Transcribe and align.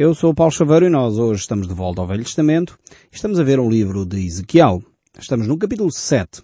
Eu 0.00 0.14
sou 0.14 0.30
o 0.30 0.34
Paulo 0.34 0.52
Chaveiro 0.52 0.86
e 0.86 0.88
nós 0.88 1.18
hoje 1.18 1.40
estamos 1.40 1.66
de 1.66 1.74
volta 1.74 2.00
ao 2.00 2.06
Velho 2.06 2.22
Testamento. 2.22 2.78
Estamos 3.10 3.40
a 3.40 3.42
ver 3.42 3.58
um 3.58 3.68
livro 3.68 4.06
de 4.06 4.24
Ezequiel. 4.24 4.80
Estamos 5.18 5.48
no 5.48 5.58
capítulo 5.58 5.90
7. 5.90 6.40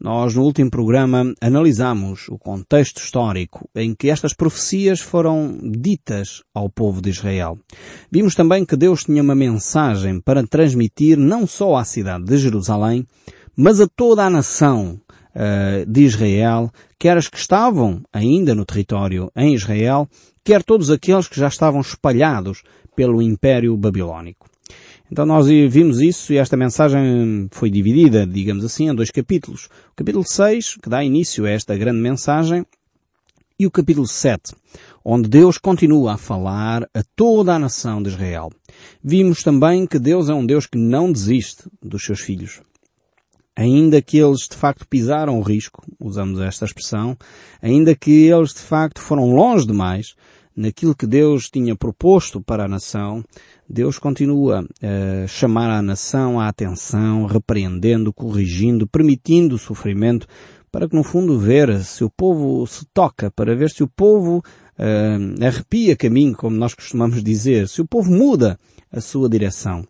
Nós 0.00 0.34
no 0.34 0.42
último 0.42 0.70
programa 0.70 1.34
analisamos 1.38 2.26
o 2.30 2.38
contexto 2.38 2.96
histórico 2.96 3.68
em 3.74 3.94
que 3.94 4.08
estas 4.08 4.32
profecias 4.32 4.98
foram 4.98 5.58
ditas 5.62 6.42
ao 6.54 6.70
povo 6.70 7.02
de 7.02 7.10
Israel. 7.10 7.58
Vimos 8.10 8.34
também 8.34 8.64
que 8.64 8.78
Deus 8.78 9.04
tinha 9.04 9.22
uma 9.22 9.34
mensagem 9.34 10.18
para 10.18 10.46
transmitir 10.46 11.18
não 11.18 11.46
só 11.46 11.76
à 11.76 11.84
cidade 11.84 12.24
de 12.24 12.38
Jerusalém, 12.38 13.06
mas 13.54 13.78
a 13.78 13.86
toda 13.86 14.24
a 14.24 14.30
nação 14.30 14.98
uh, 15.34 15.84
de 15.86 16.00
Israel, 16.00 16.70
quer 16.98 17.18
as 17.18 17.28
que 17.28 17.36
estavam 17.36 18.00
ainda 18.10 18.54
no 18.54 18.64
território 18.64 19.30
em 19.36 19.54
Israel, 19.54 20.08
quer 20.42 20.62
todos 20.62 20.90
aqueles 20.90 21.28
que 21.28 21.38
já 21.38 21.48
estavam 21.48 21.80
espalhados 21.80 22.62
pelo 22.96 23.22
Império 23.22 23.76
Babilónico. 23.76 24.48
Então 25.10 25.24
nós 25.24 25.46
vimos 25.46 26.00
isso 26.00 26.32
e 26.32 26.38
esta 26.38 26.56
mensagem 26.56 27.46
foi 27.52 27.70
dividida, 27.70 28.26
digamos 28.26 28.64
assim, 28.64 28.88
em 28.88 28.94
dois 28.94 29.10
capítulos. 29.10 29.66
O 29.92 29.94
capítulo 29.94 30.24
6, 30.26 30.76
que 30.82 30.88
dá 30.88 31.04
início 31.04 31.44
a 31.44 31.50
esta 31.50 31.76
grande 31.76 32.00
mensagem, 32.00 32.66
e 33.58 33.66
o 33.66 33.70
capítulo 33.70 34.06
7, 34.06 34.54
onde 35.04 35.28
Deus 35.28 35.56
continua 35.56 36.14
a 36.14 36.18
falar 36.18 36.82
a 36.92 37.02
toda 37.14 37.54
a 37.54 37.58
nação 37.58 38.02
de 38.02 38.10
Israel. 38.10 38.50
Vimos 39.02 39.42
também 39.42 39.86
que 39.86 39.98
Deus 39.98 40.28
é 40.28 40.34
um 40.34 40.44
Deus 40.44 40.66
que 40.66 40.76
não 40.76 41.10
desiste 41.10 41.64
dos 41.82 42.04
seus 42.04 42.20
filhos. 42.20 42.60
Ainda 43.54 44.02
que 44.02 44.18
eles 44.18 44.46
de 44.46 44.56
facto 44.56 44.86
pisaram 44.86 45.38
o 45.38 45.42
risco, 45.42 45.82
usamos 45.98 46.38
esta 46.40 46.66
expressão, 46.66 47.16
ainda 47.62 47.94
que 47.94 48.26
eles 48.26 48.52
de 48.52 48.60
facto 48.60 49.00
foram 49.00 49.34
longe 49.34 49.66
demais, 49.66 50.14
naquilo 50.56 50.94
que 50.94 51.06
Deus 51.06 51.50
tinha 51.50 51.76
proposto 51.76 52.40
para 52.40 52.64
a 52.64 52.68
nação, 52.68 53.22
Deus 53.68 53.98
continua 53.98 54.66
a 54.82 55.26
chamar 55.26 55.70
a 55.70 55.82
nação 55.82 56.40
à 56.40 56.48
atenção, 56.48 57.26
repreendendo, 57.26 58.12
corrigindo, 58.12 58.86
permitindo 58.86 59.56
o 59.56 59.58
sofrimento, 59.58 60.26
para 60.72 60.88
que 60.88 60.96
no 60.96 61.02
fundo 61.02 61.38
ver 61.38 61.82
se 61.84 62.04
o 62.04 62.10
povo 62.10 62.66
se 62.66 62.86
toca, 62.92 63.30
para 63.30 63.54
ver 63.54 63.70
se 63.70 63.82
o 63.82 63.88
povo 63.88 64.38
uh, 64.78 65.44
arrepia 65.44 65.96
caminho, 65.96 66.36
como 66.36 66.56
nós 66.56 66.74
costumamos 66.74 67.22
dizer, 67.22 67.68
se 67.68 67.80
o 67.80 67.86
povo 67.86 68.10
muda 68.10 68.58
a 68.92 69.00
sua 69.00 69.28
direção. 69.28 69.86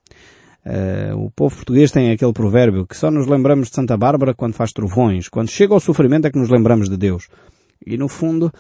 Uh, 0.65 1.17
o 1.25 1.31
povo 1.31 1.55
português 1.55 1.93
tem 1.93 2.11
aquele 2.11 2.33
provérbio 2.33 2.87
que 2.87 2.97
só 2.97 3.09
nos 3.11 3.27
lembramos 3.27 3.69
de 3.69 3.75
Santa 3.77 3.97
Bárbara 3.97 4.35
quando 4.35 4.55
faz 4.55 4.73
trovões. 4.73 5.29
Quando 5.29 5.49
chega 5.49 5.75
ao 5.75 5.81
sofrimento 5.81 6.27
é 6.27 6.31
que 6.31 6.39
nos 6.39 6.49
lembramos 6.49 6.89
de 6.89 6.97
Deus. 6.97 7.29
E 7.85 7.97
no 7.97 8.09
fundo, 8.09 8.53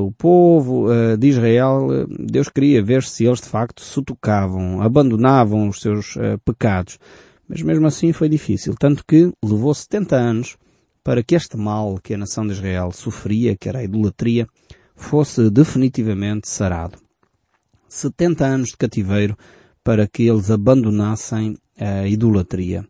o 0.00 0.12
povo 0.12 0.86
uh, 0.88 1.16
de 1.16 1.28
Israel, 1.28 1.88
uh, 1.88 2.06
Deus 2.08 2.48
queria 2.48 2.82
ver 2.82 3.02
se 3.02 3.24
eles 3.24 3.40
de 3.40 3.48
facto 3.48 3.82
se 3.82 4.00
tocavam, 4.02 4.80
abandonavam 4.80 5.68
os 5.68 5.80
seus 5.80 6.16
pecados. 6.44 6.98
Mas 7.48 7.62
mesmo 7.62 7.86
assim 7.86 8.12
foi 8.12 8.28
difícil, 8.28 8.74
tanto 8.78 9.04
que 9.06 9.32
levou 9.44 9.74
70 9.74 10.16
anos 10.16 10.56
para 11.02 11.22
que 11.22 11.36
este 11.36 11.56
mal 11.56 11.98
que 12.02 12.14
a 12.14 12.18
nação 12.18 12.46
de 12.46 12.52
Israel 12.52 12.90
sofria, 12.92 13.56
que 13.56 13.68
era 13.68 13.78
a 13.78 13.84
idolatria, 13.84 14.48
fosse 14.96 15.48
definitivamente 15.50 16.48
sarado. 16.48 16.98
70 17.88 18.44
anos 18.44 18.68
de 18.70 18.76
cativeiro 18.76 19.36
para 19.84 20.08
que 20.08 20.24
eles 20.24 20.50
abandonassem 20.50 21.56
a 21.78 22.08
idolatria. 22.08 22.84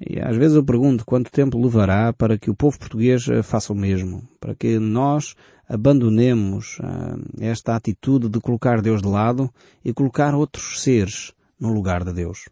E 0.00 0.20
às 0.20 0.36
vezes 0.36 0.56
eu 0.56 0.64
pergunto 0.64 1.04
quanto 1.04 1.30
tempo 1.30 1.60
levará 1.60 2.12
para 2.12 2.36
que 2.36 2.50
o 2.50 2.54
povo 2.54 2.78
português 2.78 3.24
faça 3.42 3.72
o 3.72 3.76
mesmo, 3.76 4.28
para 4.40 4.54
que 4.54 4.78
nós 4.78 5.34
abandonemos 5.68 6.78
uh, 6.80 7.18
esta 7.40 7.74
atitude 7.74 8.28
de 8.28 8.40
colocar 8.40 8.82
Deus 8.82 9.00
de 9.00 9.08
lado 9.08 9.50
e 9.84 9.92
colocar 9.92 10.34
outros 10.34 10.82
seres 10.82 11.32
no 11.58 11.72
lugar 11.72 12.04
de 12.04 12.12
Deus. 12.12 12.48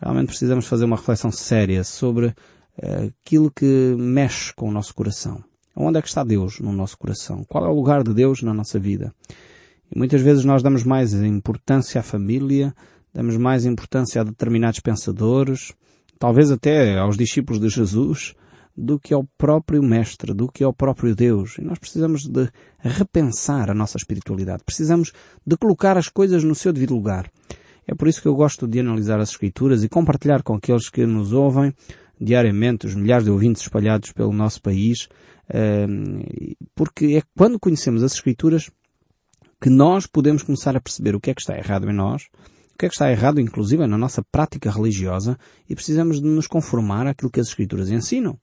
Realmente 0.00 0.28
precisamos 0.28 0.66
fazer 0.66 0.84
uma 0.84 0.96
reflexão 0.96 1.30
séria 1.30 1.84
sobre 1.84 2.26
uh, 2.26 3.12
aquilo 3.24 3.50
que 3.50 3.94
mexe 3.98 4.52
com 4.54 4.68
o 4.68 4.72
nosso 4.72 4.94
coração. 4.94 5.42
Onde 5.74 5.98
é 5.98 6.02
que 6.02 6.08
está 6.08 6.22
Deus 6.22 6.60
no 6.60 6.72
nosso 6.72 6.98
coração? 6.98 7.44
Qual 7.48 7.64
é 7.64 7.68
o 7.68 7.74
lugar 7.74 8.02
de 8.02 8.12
Deus 8.12 8.42
na 8.42 8.52
nossa 8.52 8.78
vida? 8.78 9.14
E 9.90 9.98
muitas 9.98 10.20
vezes 10.20 10.44
nós 10.44 10.62
damos 10.62 10.84
mais 10.84 11.14
importância 11.14 12.00
à 12.00 12.02
família, 12.02 12.74
damos 13.14 13.38
mais 13.38 13.64
importância 13.64 14.20
a 14.20 14.24
determinados 14.24 14.80
pensadores, 14.80 15.72
talvez 16.22 16.52
até 16.52 16.96
aos 16.98 17.16
discípulos 17.16 17.60
de 17.60 17.68
Jesus, 17.68 18.32
do 18.76 18.96
que 18.96 19.12
ao 19.12 19.24
próprio 19.36 19.82
Mestre, 19.82 20.32
do 20.32 20.46
que 20.46 20.62
ao 20.62 20.72
próprio 20.72 21.16
Deus. 21.16 21.58
E 21.58 21.62
nós 21.62 21.80
precisamos 21.80 22.28
de 22.28 22.48
repensar 22.78 23.68
a 23.68 23.74
nossa 23.74 23.96
espiritualidade. 23.96 24.62
Precisamos 24.64 25.10
de 25.44 25.56
colocar 25.56 25.98
as 25.98 26.08
coisas 26.08 26.44
no 26.44 26.54
seu 26.54 26.72
devido 26.72 26.94
lugar. 26.94 27.28
É 27.88 27.92
por 27.92 28.06
isso 28.06 28.22
que 28.22 28.28
eu 28.28 28.36
gosto 28.36 28.68
de 28.68 28.78
analisar 28.78 29.18
as 29.18 29.30
Escrituras 29.30 29.82
e 29.82 29.88
compartilhar 29.88 30.44
com 30.44 30.54
aqueles 30.54 30.88
que 30.88 31.04
nos 31.04 31.32
ouvem 31.32 31.74
diariamente, 32.20 32.86
os 32.86 32.94
milhares 32.94 33.24
de 33.24 33.30
ouvintes 33.32 33.62
espalhados 33.62 34.12
pelo 34.12 34.32
nosso 34.32 34.62
país, 34.62 35.08
ehm, 35.52 36.54
porque 36.72 37.16
é 37.16 37.22
quando 37.36 37.58
conhecemos 37.58 38.00
as 38.00 38.14
Escrituras 38.14 38.70
que 39.60 39.68
nós 39.68 40.06
podemos 40.06 40.44
começar 40.44 40.76
a 40.76 40.80
perceber 40.80 41.16
o 41.16 41.20
que 41.20 41.32
é 41.32 41.34
que 41.34 41.40
está 41.40 41.58
errado 41.58 41.90
em 41.90 41.92
nós, 41.92 42.28
o 42.74 42.78
que 42.78 42.86
é 42.86 42.88
que 42.88 42.94
está 42.94 43.10
errado, 43.10 43.40
inclusive, 43.40 43.86
na 43.86 43.98
nossa 43.98 44.22
prática 44.22 44.70
religiosa, 44.70 45.38
e 45.68 45.74
precisamos 45.74 46.20
de 46.20 46.26
nos 46.26 46.46
conformar 46.46 47.06
àquilo 47.06 47.30
que 47.30 47.40
as 47.40 47.48
Escrituras 47.48 47.90
ensinam. 47.90 48.38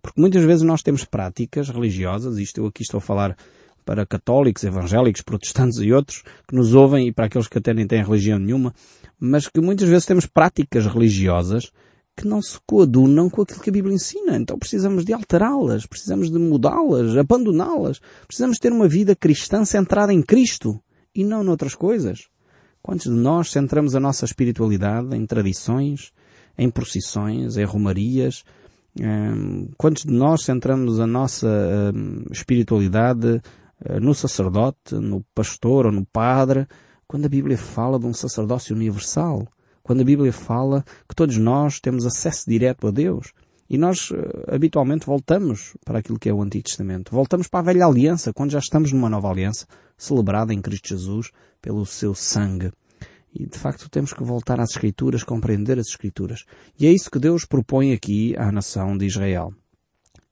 Porque 0.00 0.20
muitas 0.20 0.44
vezes 0.44 0.62
nós 0.62 0.82
temos 0.82 1.04
práticas 1.04 1.68
religiosas, 1.68 2.38
isto 2.38 2.60
eu 2.60 2.66
aqui 2.66 2.82
estou 2.82 2.98
a 2.98 3.00
falar 3.00 3.36
para 3.84 4.04
católicos, 4.04 4.64
evangélicos, 4.64 5.22
protestantes 5.22 5.78
e 5.78 5.92
outros 5.92 6.22
que 6.48 6.54
nos 6.54 6.74
ouvem 6.74 7.08
e 7.08 7.12
para 7.12 7.26
aqueles 7.26 7.46
que 7.46 7.58
até 7.58 7.72
nem 7.72 7.86
têm 7.86 8.02
religião 8.02 8.38
nenhuma, 8.38 8.74
mas 9.18 9.48
que 9.48 9.60
muitas 9.60 9.88
vezes 9.88 10.06
temos 10.06 10.26
práticas 10.26 10.86
religiosas 10.86 11.70
que 12.16 12.26
não 12.26 12.40
se 12.40 12.58
coadunam 12.66 13.28
com 13.28 13.42
aquilo 13.42 13.60
que 13.60 13.70
a 13.70 13.72
Bíblia 13.72 13.94
ensina. 13.94 14.36
Então 14.36 14.58
precisamos 14.58 15.04
de 15.04 15.12
alterá-las, 15.12 15.86
precisamos 15.86 16.30
de 16.30 16.38
mudá-las, 16.38 17.16
abandoná-las. 17.16 18.00
Precisamos 18.26 18.58
ter 18.58 18.72
uma 18.72 18.88
vida 18.88 19.14
cristã 19.14 19.64
centrada 19.64 20.12
em 20.12 20.22
Cristo 20.22 20.80
e 21.14 21.22
não 21.22 21.44
noutras 21.44 21.74
coisas. 21.74 22.28
Quantos 22.86 23.06
de 23.06 23.18
nós 23.18 23.50
centramos 23.50 23.96
a 23.96 24.00
nossa 24.00 24.24
espiritualidade 24.24 25.16
em 25.16 25.26
tradições, 25.26 26.12
em 26.56 26.70
procissões, 26.70 27.56
em 27.56 27.64
romarias, 27.64 28.44
Quantos 29.76 30.04
de 30.04 30.12
nós 30.12 30.42
centramos 30.42 30.98
a 31.00 31.06
nossa 31.06 31.92
espiritualidade 32.30 33.42
eh, 33.84 34.00
no 34.00 34.14
sacerdote, 34.14 34.94
no 34.94 35.22
pastor 35.34 35.86
ou 35.86 35.92
no 35.92 36.06
padre, 36.06 36.66
quando 37.06 37.26
a 37.26 37.28
Bíblia 37.28 37.58
fala 37.58 37.98
de 37.98 38.06
um 38.06 38.14
sacerdócio 38.14 38.74
universal? 38.74 39.46
Quando 39.82 40.00
a 40.00 40.04
Bíblia 40.04 40.32
fala 40.32 40.82
que 41.06 41.14
todos 41.14 41.36
nós 41.36 41.78
temos 41.78 42.06
acesso 42.06 42.48
direto 42.48 42.88
a 42.88 42.90
Deus? 42.90 43.32
E 43.68 43.76
nós 43.76 44.10
eh, 44.12 44.54
habitualmente 44.54 45.04
voltamos 45.04 45.76
para 45.84 45.98
aquilo 45.98 46.18
que 46.18 46.30
é 46.30 46.32
o 46.32 46.40
Antigo 46.40 46.64
Testamento. 46.64 47.12
Voltamos 47.12 47.48
para 47.48 47.60
a 47.60 47.72
velha 47.74 47.84
aliança, 47.84 48.32
quando 48.32 48.52
já 48.52 48.60
estamos 48.60 48.92
numa 48.92 49.10
nova 49.10 49.28
aliança, 49.28 49.66
celebrada 49.98 50.54
em 50.54 50.62
Cristo 50.62 50.88
Jesus 50.88 51.30
pelo 51.66 51.84
seu 51.84 52.14
sangue. 52.14 52.70
E 53.34 53.44
de 53.44 53.58
facto 53.58 53.90
temos 53.90 54.12
que 54.12 54.22
voltar 54.22 54.60
às 54.60 54.70
Escrituras, 54.70 55.24
compreender 55.24 55.80
as 55.80 55.88
Escrituras. 55.88 56.44
E 56.78 56.86
é 56.86 56.92
isso 56.92 57.10
que 57.10 57.18
Deus 57.18 57.44
propõe 57.44 57.92
aqui 57.92 58.36
à 58.38 58.52
nação 58.52 58.96
de 58.96 59.04
Israel. 59.04 59.52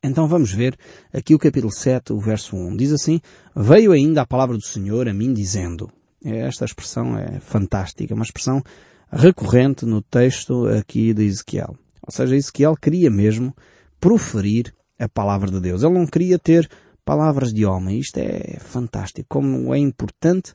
Então 0.01 0.29
vamos 0.29 0.53
ver 0.53 0.79
aqui 1.13 1.35
o 1.35 1.39
capítulo 1.39 1.73
7, 1.73 2.13
o 2.13 2.21
verso 2.21 2.55
1. 2.55 2.77
Diz 2.77 2.93
assim, 2.93 3.21
Veio 3.57 3.91
ainda 3.91 4.23
a 4.23 4.27
palavra 4.27 4.57
do 4.57 4.65
Senhor 4.65 5.09
a 5.09 5.13
mim 5.13 5.35
dizendo. 5.35 5.91
Esta 6.25 6.65
expressão 6.65 7.19
é 7.19 7.41
fantástica, 7.41 8.15
uma 8.15 8.25
expressão 8.25 8.63
recorrente 9.11 9.85
no 9.85 10.01
texto 10.03 10.69
aqui 10.69 11.13
de 11.13 11.25
Ezequiel. 11.25 11.77
Ou 12.01 12.13
seja, 12.13 12.37
Ezequiel 12.37 12.77
queria 12.77 13.11
mesmo 13.11 13.53
proferir 13.99 14.73
a 15.01 15.09
palavra 15.09 15.51
de 15.51 15.61
Deus. 15.61 15.83
Ele 15.83 15.95
não 15.95 16.07
queria 16.07 16.39
ter 16.39 16.71
palavras 17.05 17.53
de 17.53 17.67
homem. 17.67 17.99
Isto 17.99 18.19
é 18.19 18.57
fantástico. 18.61 19.27
Como 19.29 19.75
é 19.75 19.79
importante 19.79 20.55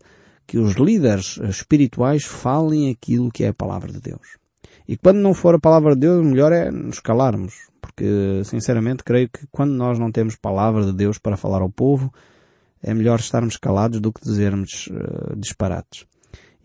que 0.50 0.58
os 0.58 0.74
líderes 0.74 1.38
espirituais 1.48 2.24
falem 2.24 2.90
aquilo 2.90 3.30
que 3.30 3.44
é 3.44 3.50
a 3.50 3.54
palavra 3.54 3.92
de 3.92 4.02
Deus. 4.02 4.40
E 4.88 4.98
quando 4.98 5.18
não 5.18 5.32
for 5.32 5.54
a 5.54 5.60
palavra 5.60 5.94
de 5.94 6.02
Deus, 6.02 6.26
melhor 6.26 6.52
é 6.52 6.72
nos 6.72 7.00
calarmos, 7.00 7.54
porque 7.80 8.42
sinceramente 8.44 9.04
creio 9.04 9.30
que 9.30 9.46
quando 9.52 9.74
nós 9.74 10.00
não 10.00 10.12
temos 10.12 10.36
palavra 10.36 10.84
de 10.84 10.92
Deus 10.92 11.20
para 11.20 11.38
falar 11.38 11.62
ao 11.62 11.70
povo, 11.70 12.12
é 12.82 12.96
melhor 12.96 13.20
estarmos 13.20 13.58
calados 13.58 14.02
do 14.02 14.12
que 14.12 14.24
dizermos 14.24 14.88
uh, 14.88 15.36
disparates. 15.36 16.08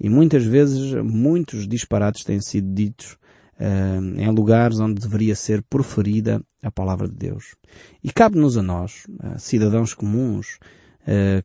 E 0.00 0.08
muitas 0.08 0.46
vezes 0.46 0.94
muitos 1.04 1.68
disparates 1.68 2.24
têm 2.24 2.40
sido 2.40 2.72
ditos 2.72 3.18
uh, 3.60 4.18
em 4.18 4.30
lugares 4.30 4.80
onde 4.80 4.98
deveria 4.98 5.36
ser 5.36 5.62
proferida 5.62 6.40
a 6.62 6.70
palavra 6.70 7.06
de 7.06 7.16
Deus. 7.16 7.54
E 8.02 8.10
cabe-nos 8.10 8.56
a 8.56 8.62
nós, 8.62 9.04
uh, 9.10 9.38
cidadãos 9.38 9.92
comuns, 9.92 10.58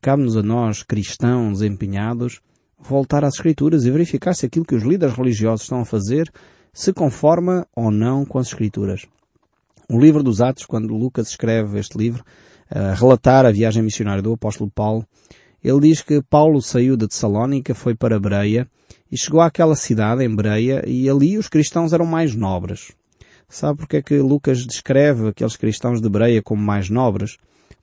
Cabe-nos 0.00 0.36
a 0.36 0.42
nós, 0.42 0.82
cristãos 0.82 1.62
empenhados, 1.62 2.40
voltar 2.78 3.24
às 3.24 3.34
Escrituras 3.34 3.84
e 3.84 3.90
verificar 3.90 4.34
se 4.34 4.46
aquilo 4.46 4.64
que 4.64 4.74
os 4.74 4.82
líderes 4.82 5.14
religiosos 5.14 5.62
estão 5.62 5.80
a 5.80 5.84
fazer 5.84 6.30
se 6.72 6.92
conforma 6.92 7.66
ou 7.74 7.90
não 7.90 8.24
com 8.24 8.38
as 8.38 8.48
Escrituras. 8.48 9.06
O 9.88 9.98
livro 9.98 10.22
dos 10.22 10.40
Atos, 10.40 10.64
quando 10.64 10.96
Lucas 10.96 11.28
escreve 11.28 11.78
este 11.78 11.98
livro, 11.98 12.24
a 12.70 12.92
uh, 12.92 12.94
relatar 12.94 13.44
a 13.44 13.50
viagem 13.50 13.82
missionária 13.82 14.22
do 14.22 14.32
apóstolo 14.32 14.70
Paulo, 14.70 15.04
Ele 15.62 15.80
diz 15.80 16.00
que 16.00 16.22
Paulo 16.22 16.62
saiu 16.62 16.96
de 16.96 17.08
Tessalónica, 17.08 17.74
foi 17.74 17.94
para 17.94 18.20
Bereia 18.20 18.68
e 19.10 19.18
chegou 19.18 19.40
àquela 19.40 19.74
cidade, 19.74 20.24
em 20.24 20.34
Bereia, 20.34 20.84
e 20.86 21.10
ali 21.10 21.36
os 21.36 21.48
cristãos 21.48 21.92
eram 21.92 22.06
mais 22.06 22.34
nobres. 22.34 22.92
Sabe 23.48 23.78
porque 23.78 23.96
é 23.96 24.02
que 24.02 24.16
Lucas 24.20 24.64
descreve 24.64 25.28
aqueles 25.28 25.56
cristãos 25.56 26.00
de 26.00 26.08
Bereia 26.08 26.40
como 26.40 26.62
mais 26.62 26.88
nobres? 26.88 27.36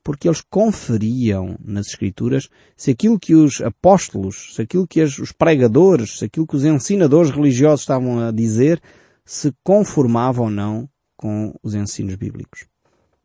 Porque 0.04 0.28
eles 0.28 0.42
conferiam 0.42 1.58
nas 1.64 1.88
Escrituras 1.88 2.50
se 2.76 2.92
aquilo 2.92 3.20
que 3.20 3.36
os 3.36 3.62
apóstolos, 3.62 4.56
se 4.56 4.62
aquilo 4.62 4.88
que 4.88 5.02
os 5.02 5.32
pregadores, 5.32 6.20
se 6.20 6.26
aquilo 6.26 6.48
que 6.48 6.56
os 6.56 6.64
ensinadores 6.64 7.32
religiosos 7.32 7.82
estavam 7.82 8.20
a 8.20 8.32
dizer, 8.32 8.82
se 9.26 9.54
conformava 9.64 10.42
ou 10.42 10.50
não 10.50 10.90
com 11.16 11.54
os 11.62 11.74
ensinos 11.74 12.16
bíblicos. 12.16 12.66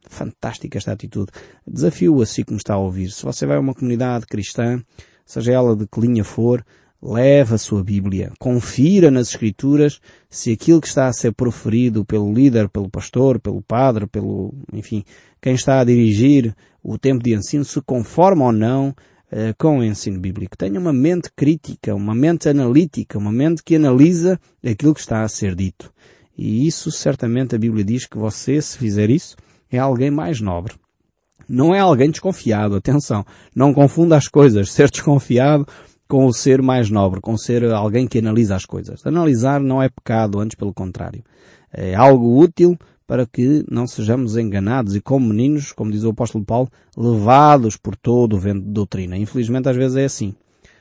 Fantástica 0.08 0.78
esta 0.78 0.92
atitude. 0.92 1.30
Desafio 1.66 2.20
a 2.20 2.26
si 2.26 2.44
que 2.44 2.52
me 2.52 2.56
está 2.56 2.74
a 2.74 2.78
ouvir. 2.78 3.10
Se 3.10 3.22
você 3.22 3.46
vai 3.46 3.56
a 3.56 3.60
uma 3.60 3.74
comunidade 3.74 4.26
cristã, 4.26 4.82
seja 5.24 5.52
ela 5.52 5.76
de 5.76 5.86
que 5.86 6.00
linha 6.00 6.24
for, 6.24 6.64
leve 7.02 7.54
a 7.54 7.58
sua 7.58 7.82
Bíblia. 7.82 8.32
Confira 8.38 9.10
nas 9.10 9.30
Escrituras 9.30 10.00
se 10.30 10.52
aquilo 10.52 10.80
que 10.80 10.86
está 10.86 11.08
a 11.08 11.12
ser 11.12 11.32
proferido 11.32 12.04
pelo 12.04 12.32
líder, 12.32 12.68
pelo 12.68 12.88
pastor, 12.88 13.40
pelo 13.40 13.60
padre, 13.60 14.06
pelo, 14.06 14.54
enfim, 14.72 15.04
quem 15.40 15.54
está 15.54 15.80
a 15.80 15.84
dirigir 15.84 16.54
o 16.82 16.96
tempo 16.96 17.22
de 17.22 17.34
ensino 17.34 17.64
se 17.64 17.80
conforma 17.82 18.44
ou 18.44 18.52
não 18.52 18.94
eh, 19.30 19.52
com 19.58 19.78
o 19.78 19.84
ensino 19.84 20.20
bíblico. 20.20 20.56
Tenha 20.56 20.78
uma 20.78 20.92
mente 20.92 21.30
crítica, 21.34 21.94
uma 21.94 22.14
mente 22.14 22.48
analítica, 22.48 23.18
uma 23.18 23.32
mente 23.32 23.62
que 23.64 23.76
analisa 23.76 24.38
aquilo 24.64 24.94
que 24.94 25.00
está 25.00 25.22
a 25.22 25.28
ser 25.28 25.54
dito. 25.54 25.92
E 26.36 26.66
isso 26.66 26.90
certamente 26.90 27.54
a 27.54 27.58
Bíblia 27.58 27.84
diz 27.84 28.06
que 28.06 28.16
você, 28.16 28.60
se 28.62 28.78
fizer 28.78 29.10
isso, 29.10 29.36
é 29.70 29.78
alguém 29.78 30.10
mais 30.10 30.40
nobre. 30.40 30.74
Não 31.48 31.74
é 31.74 31.80
alguém 31.80 32.10
desconfiado, 32.10 32.76
atenção. 32.76 33.24
Não 33.54 33.74
confunda 33.74 34.16
as 34.16 34.28
coisas. 34.28 34.70
Ser 34.70 34.88
desconfiado 34.90 35.66
com 36.12 36.26
o 36.26 36.32
ser 36.34 36.60
mais 36.60 36.90
nobre, 36.90 37.22
com 37.22 37.38
ser 37.38 37.64
alguém 37.72 38.06
que 38.06 38.18
analisa 38.18 38.54
as 38.54 38.66
coisas. 38.66 39.00
Analisar 39.06 39.62
não 39.62 39.82
é 39.82 39.88
pecado, 39.88 40.40
antes 40.40 40.54
pelo 40.54 40.74
contrário. 40.74 41.24
É 41.72 41.94
algo 41.94 42.38
útil 42.38 42.76
para 43.06 43.26
que 43.26 43.64
não 43.70 43.86
sejamos 43.86 44.36
enganados 44.36 44.94
e 44.94 45.00
como 45.00 45.28
meninos, 45.28 45.72
como 45.72 45.90
diz 45.90 46.04
o 46.04 46.10
apóstolo 46.10 46.44
Paulo, 46.44 46.68
levados 46.94 47.78
por 47.78 47.96
todo 47.96 48.36
o 48.36 48.38
vento 48.38 48.60
de 48.60 48.72
doutrina. 48.72 49.16
Infelizmente 49.16 49.70
às 49.70 49.76
vezes 49.76 49.96
é 49.96 50.04
assim. 50.04 50.34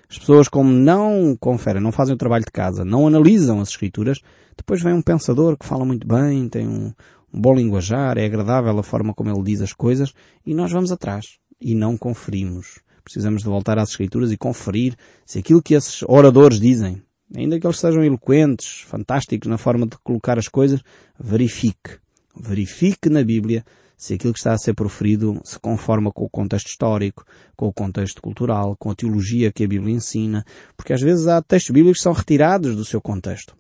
As 0.10 0.19
pessoas 0.19 0.50
como 0.50 0.69
não 0.69 1.38
conferem, 1.39 1.81
não 1.81 1.94
fazem 1.94 2.13
o 2.13 2.18
trabalho 2.18 2.44
de 2.44 2.51
casa, 2.51 2.83
não 2.83 3.07
analisam 3.07 3.62
as 3.62 3.69
escrituras, 3.69 4.19
depois 4.57 4.83
vem 4.83 4.92
um 4.92 5.01
pensador 5.01 5.56
que 5.57 5.66
fala 5.66 5.86
muito 5.86 6.06
bem, 6.06 6.50
tem 6.50 6.68
um, 6.68 6.92
um 7.33 7.39
bom 7.39 7.56
linguajar, 7.56 8.18
é 8.18 8.25
agradável 8.25 8.78
a 8.78 8.83
forma 8.83 9.13
como 9.13 9.30
ele 9.30 9.44
diz 9.44 9.62
as 9.62 9.72
coisas, 9.72 10.12
e 10.45 10.54
nós 10.54 10.74
vamos 10.74 10.92
atrás 10.92 11.38
e 11.62 11.74
não 11.74 11.95
conferimos. 11.95 12.81
Precisamos 13.03 13.42
de 13.42 13.48
voltar 13.48 13.77
às 13.77 13.89
escrituras 13.89 14.31
e 14.31 14.38
conferir 14.38 14.95
se 15.25 15.39
aquilo 15.39 15.62
que 15.62 15.74
esses 15.74 16.03
oradores 16.03 16.59
dizem, 16.59 17.01
ainda 17.36 17.59
que 17.59 17.65
eles 17.65 17.80
sejam 17.80 18.03
eloquentes, 18.03 18.81
fantásticos 18.81 19.50
na 19.50 19.57
forma 19.57 19.86
de 19.86 19.98
colocar 20.03 20.38
as 20.38 20.48
coisas, 20.48 20.81
verifique. 21.19 22.00
Verifique 22.36 23.09
na 23.09 23.24
Bíblia 23.24 23.65
se 23.98 24.13
aquilo 24.13 24.33
que 24.33 24.39
está 24.39 24.53
a 24.53 24.57
ser 24.57 24.74
proferido 24.74 25.39
se 25.44 25.59
conforma 25.59 26.12
com 26.12 26.25
o 26.25 26.30
contexto 26.30 26.68
histórico, 26.68 27.24
com 27.56 27.68
o 27.68 27.74
contexto 27.74 28.21
cultural, 28.21 28.75
com 28.77 28.89
a 28.89 28.95
teologia 28.95 29.51
que 29.51 29.63
a 29.63 29.68
Bíblia 29.68 29.94
ensina, 29.94 30.44
porque 30.75 30.94
às 30.94 31.01
vezes 31.01 31.27
há 31.27 31.42
textos 31.42 31.71
bíblicos 31.71 32.00
que 32.00 32.04
são 32.04 32.13
retirados 32.13 32.75
do 32.75 32.83
seu 32.83 33.00
contexto 33.00 33.56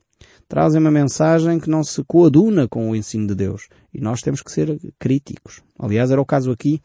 trazem 0.51 0.81
uma 0.81 0.91
mensagem 0.91 1.61
que 1.61 1.69
não 1.69 1.81
se 1.81 2.03
coaduna 2.03 2.67
com 2.67 2.89
o 2.89 2.93
ensino 2.93 3.25
de 3.25 3.33
Deus. 3.33 3.69
E 3.93 4.01
nós 4.01 4.19
temos 4.19 4.41
que 4.41 4.51
ser 4.51 4.77
críticos. 4.99 5.61
Aliás, 5.79 6.11
era 6.11 6.19
o 6.19 6.25
caso 6.25 6.51
aqui 6.51 6.81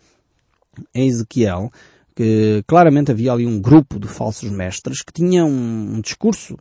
em 0.94 1.08
Ezequiel, 1.08 1.72
que 2.16 2.64
claramente 2.66 3.10
havia 3.10 3.30
ali 3.30 3.46
um 3.46 3.60
grupo 3.60 4.00
de 4.00 4.08
falsos 4.08 4.50
mestres 4.50 5.02
que 5.02 5.12
tinham 5.12 5.50
um, 5.50 6.00
discurso 6.00 6.56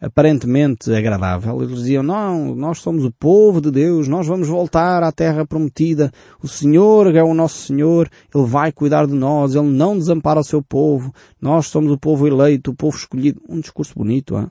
aparentemente 0.00 0.92
agradável. 0.92 1.62
Eles 1.62 1.78
diziam, 1.78 2.02
não, 2.02 2.54
nós 2.56 2.80
somos 2.80 3.04
o 3.04 3.12
povo 3.12 3.60
de 3.60 3.70
Deus, 3.70 4.08
nós 4.08 4.26
vamos 4.26 4.48
voltar 4.48 5.04
à 5.04 5.12
terra 5.12 5.46
prometida, 5.46 6.12
o 6.42 6.48
Senhor 6.48 7.14
é 7.14 7.22
o 7.22 7.32
nosso 7.32 7.66
Senhor, 7.66 8.10
Ele 8.34 8.44
vai 8.44 8.72
cuidar 8.72 9.06
de 9.06 9.14
nós, 9.14 9.54
Ele 9.54 9.68
não 9.68 9.96
desampara 9.96 10.40
o 10.40 10.44
seu 10.44 10.60
povo, 10.60 11.14
nós 11.40 11.68
somos 11.68 11.92
o 11.92 11.98
povo 11.98 12.26
eleito, 12.26 12.72
o 12.72 12.74
povo 12.74 12.96
escolhido. 12.96 13.40
Um 13.48 13.60
discurso 13.60 13.94
bonito, 13.94 14.36
hein? 14.36 14.50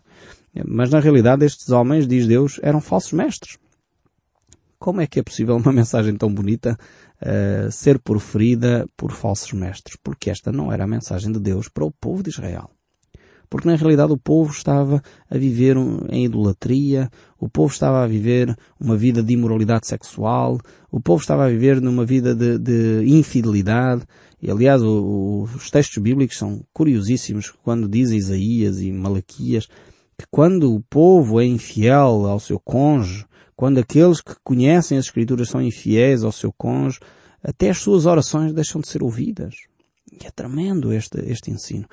Mas 0.65 0.89
na 0.89 0.99
realidade 0.99 1.45
estes 1.45 1.69
homens, 1.69 2.07
diz 2.07 2.25
Deus, 2.25 2.57
eram 2.63 2.79
falsos 2.79 3.11
mestres. 3.11 3.57
Como 4.79 5.01
é 5.01 5.07
que 5.07 5.19
é 5.19 5.23
possível 5.23 5.57
uma 5.57 5.71
mensagem 5.73 6.15
tão 6.15 6.33
bonita 6.33 6.77
uh, 7.21 7.71
ser 7.71 7.99
proferida 7.99 8.87
por 8.95 9.11
falsos 9.11 9.53
mestres? 9.53 9.97
Porque 10.03 10.29
esta 10.29 10.51
não 10.51 10.71
era 10.71 10.83
a 10.83 10.87
mensagem 10.87 11.31
de 11.31 11.39
Deus 11.39 11.67
para 11.69 11.85
o 11.85 11.91
povo 11.91 12.23
de 12.23 12.29
Israel. 12.29 12.69
Porque 13.49 13.67
na 13.67 13.75
realidade 13.75 14.11
o 14.11 14.17
povo 14.17 14.51
estava 14.51 15.01
a 15.29 15.37
viver 15.37 15.77
em 16.09 16.25
idolatria, 16.25 17.09
o 17.39 17.47
povo 17.47 17.71
estava 17.71 18.03
a 18.03 18.07
viver 18.07 18.53
uma 18.79 18.97
vida 18.97 19.23
de 19.23 19.33
imoralidade 19.33 19.87
sexual, 19.87 20.59
o 20.91 20.99
povo 20.99 21.21
estava 21.21 21.45
a 21.45 21.49
viver 21.49 21.81
numa 21.81 22.05
vida 22.05 22.35
de, 22.35 22.57
de 22.57 23.05
infidelidade. 23.05 24.03
E 24.41 24.51
aliás, 24.51 24.83
o, 24.83 25.47
os 25.55 25.71
textos 25.71 26.01
bíblicos 26.03 26.37
são 26.37 26.61
curiosíssimos 26.73 27.53
quando 27.63 27.87
diz 27.87 28.11
Isaías 28.11 28.81
e 28.81 28.91
Malaquias 28.91 29.67
que 30.17 30.25
quando 30.31 30.73
o 30.73 30.81
povo 30.81 31.39
é 31.39 31.45
infiel 31.45 32.25
ao 32.25 32.39
seu 32.39 32.59
cônjuge, 32.59 33.25
quando 33.57 33.79
aqueles 33.79 34.21
que 34.21 34.35
conhecem 34.43 34.99
as 34.99 35.05
Escrituras 35.05 35.49
são 35.49 35.59
infiéis 35.59 36.23
ao 36.23 36.31
seu 36.31 36.53
cônjuge, 36.53 36.99
até 37.43 37.71
as 37.71 37.79
suas 37.79 38.05
orações 38.05 38.53
deixam 38.53 38.79
de 38.79 38.87
ser 38.87 39.01
ouvidas. 39.01 39.55
E 40.11 40.27
é 40.27 40.29
tremendo 40.29 40.93
este, 40.93 41.19
este 41.25 41.49
ensino. 41.49 41.87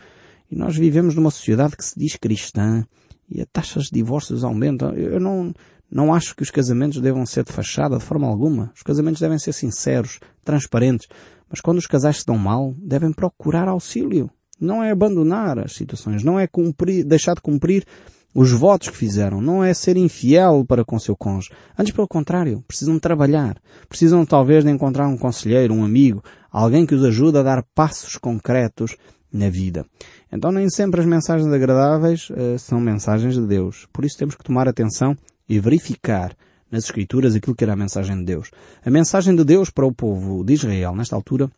E 0.51 0.55
nós 0.55 0.77
vivemos 0.77 1.15
numa 1.15 1.31
sociedade 1.31 1.75
que 1.75 1.85
se 1.85 1.99
diz 1.99 2.17
cristã 2.17 2.85
e 3.31 3.41
as 3.41 3.47
taxas 3.51 3.85
de 3.85 3.93
divórcios 3.93 4.45
aumentam. 4.45 4.93
Eu 4.93 5.19
não, 5.19 5.55
não 5.91 6.13
acho 6.13 6.37
que 6.37 6.43
os 6.43 6.51
casamentos 6.51 7.01
devam 7.01 7.25
ser 7.25 7.45
de 7.45 7.53
fachada 7.53 7.97
de 7.97 8.05
forma 8.05 8.27
alguma. 8.27 8.71
Os 8.77 8.83
casamentos 8.83 9.23
devem 9.23 9.39
ser 9.39 9.55
sinceros, 9.55 10.21
transparentes. 10.45 11.09
Mas 11.49 11.63
quando 11.63 11.79
os 11.79 11.87
casais 11.87 12.19
se 12.19 12.27
dão 12.27 12.37
mal, 12.37 12.75
devem 12.77 13.11
procurar 13.11 13.69
auxílio. 13.69 14.31
Não 14.61 14.83
é 14.83 14.91
abandonar 14.91 15.59
as 15.59 15.73
situações, 15.73 16.23
não 16.23 16.39
é 16.39 16.47
cumprir, 16.47 17.05
deixar 17.05 17.35
de 17.35 17.41
cumprir 17.41 17.87
os 18.35 18.51
votos 18.51 18.89
que 18.89 18.97
fizeram, 18.97 19.41
não 19.41 19.63
é 19.63 19.73
ser 19.73 19.97
infiel 19.97 20.65
para 20.67 20.85
com 20.85 20.99
seu 20.99 21.17
cônjuge. 21.17 21.51
Antes 21.79 21.93
pelo 21.93 22.09
contrário, 22.09 22.65
precisam 22.67 22.99
trabalhar. 22.99 23.57
Precisam 23.89 24.27
talvez 24.27 24.65
de 24.65 24.71
encontrar 24.71 25.07
um 25.07 25.17
conselheiro, 25.17 25.73
um 25.73 25.85
amigo, 25.85 26.23
alguém 26.51 26.85
que 26.85 26.95
os 26.95 27.05
ajude 27.05 27.39
a 27.39 27.43
dar 27.43 27.65
passos 27.75 28.17
concretos 28.17 28.97
na 29.33 29.49
vida. 29.49 29.87
Então 30.33 30.51
nem 30.51 30.69
sempre 30.69 31.01
as 31.01 31.07
mensagens 31.07 31.53
agradáveis 31.53 32.29
uh, 32.31 32.59
são 32.59 32.81
mensagens 32.81 33.35
de 33.35 33.47
Deus. 33.47 33.87
Por 33.93 34.05
isso 34.05 34.19
temos 34.19 34.35
que 34.35 34.43
tomar 34.43 34.69
atenção 34.69 35.17
e 35.49 35.61
verificar 35.61 36.37
nas 36.71 36.85
Escrituras 36.85 37.37
aquilo 37.37 37.55
que 37.55 37.63
era 37.63 37.75
a 37.75 37.77
mensagem 37.77 38.19
de 38.19 38.25
Deus. 38.25 38.51
A 38.85 38.91
mensagem 38.91 39.35
de 39.37 39.45
Deus 39.45 39.71
para 39.71 39.87
o 39.87 39.93
povo 39.93 40.43
de 40.45 40.55
Israel, 40.55 40.95
nesta 40.97 41.15
altura, 41.15 41.49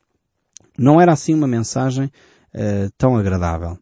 não 0.79 1.01
era 1.01 1.13
assim 1.13 1.33
uma 1.33 1.47
mensagem 1.47 2.07
uh, 2.55 2.91
tão 2.99 3.17
agradável. 3.17 3.79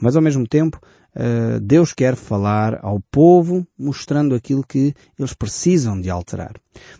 Mas 0.00 0.16
ao 0.16 0.22
mesmo 0.22 0.46
tempo, 0.46 0.80
uh, 1.14 1.60
Deus 1.60 1.92
quer 1.92 2.16
falar 2.16 2.78
ao 2.82 3.00
povo 3.10 3.66
mostrando 3.78 4.34
aquilo 4.34 4.64
que 4.66 4.94
eles 5.18 5.34
precisam 5.34 6.00
de 6.00 6.10
alterar. 6.10 6.54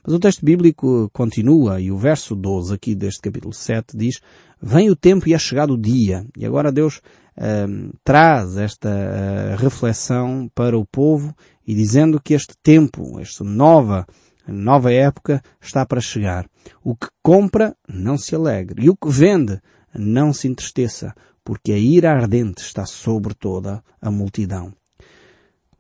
Mas 0.05 0.15
o 0.15 0.19
texto 0.19 0.45
bíblico 0.45 1.11
continua 1.13 1.81
e 1.81 1.91
o 1.91 1.97
verso 1.97 2.35
12 2.35 2.75
aqui 2.75 2.95
deste 2.95 3.21
capítulo 3.21 3.53
7 3.53 3.97
diz 3.97 4.21
Vem 4.61 4.91
o 4.91 4.97
tempo 4.97 5.29
e 5.29 5.35
é 5.35 5.39
chegado 5.39 5.75
o 5.75 5.79
dia. 5.79 6.27
E 6.37 6.45
agora 6.45 6.73
Deus 6.73 6.97
uh, 6.97 7.97
traz 8.03 8.57
esta 8.57 8.89
uh, 8.89 9.57
reflexão 9.57 10.51
para 10.55 10.77
o 10.77 10.85
povo 10.85 11.35
e 11.67 11.75
dizendo 11.75 12.21
que 12.21 12.35
este 12.35 12.55
tempo, 12.63 13.21
esta 13.21 13.45
nova 13.45 14.07
nova 14.49 14.93
época 14.93 15.43
está 15.61 15.85
para 15.85 16.01
chegar. 16.01 16.49
O 16.83 16.97
que 16.97 17.09
compra 17.23 17.77
não 17.87 18.17
se 18.17 18.35
alegre 18.35 18.87
e 18.87 18.91
o 18.91 18.97
que 18.97 19.11
vende 19.11 19.61
não 19.95 20.33
se 20.33 20.49
entristeça, 20.49 21.15
porque 21.49 21.73
a 21.73 21.79
ira 21.79 22.13
ardente 22.13 22.61
está 22.61 22.85
sobre 22.85 23.33
toda 23.33 23.83
a 24.03 24.11
multidão. 24.11 24.71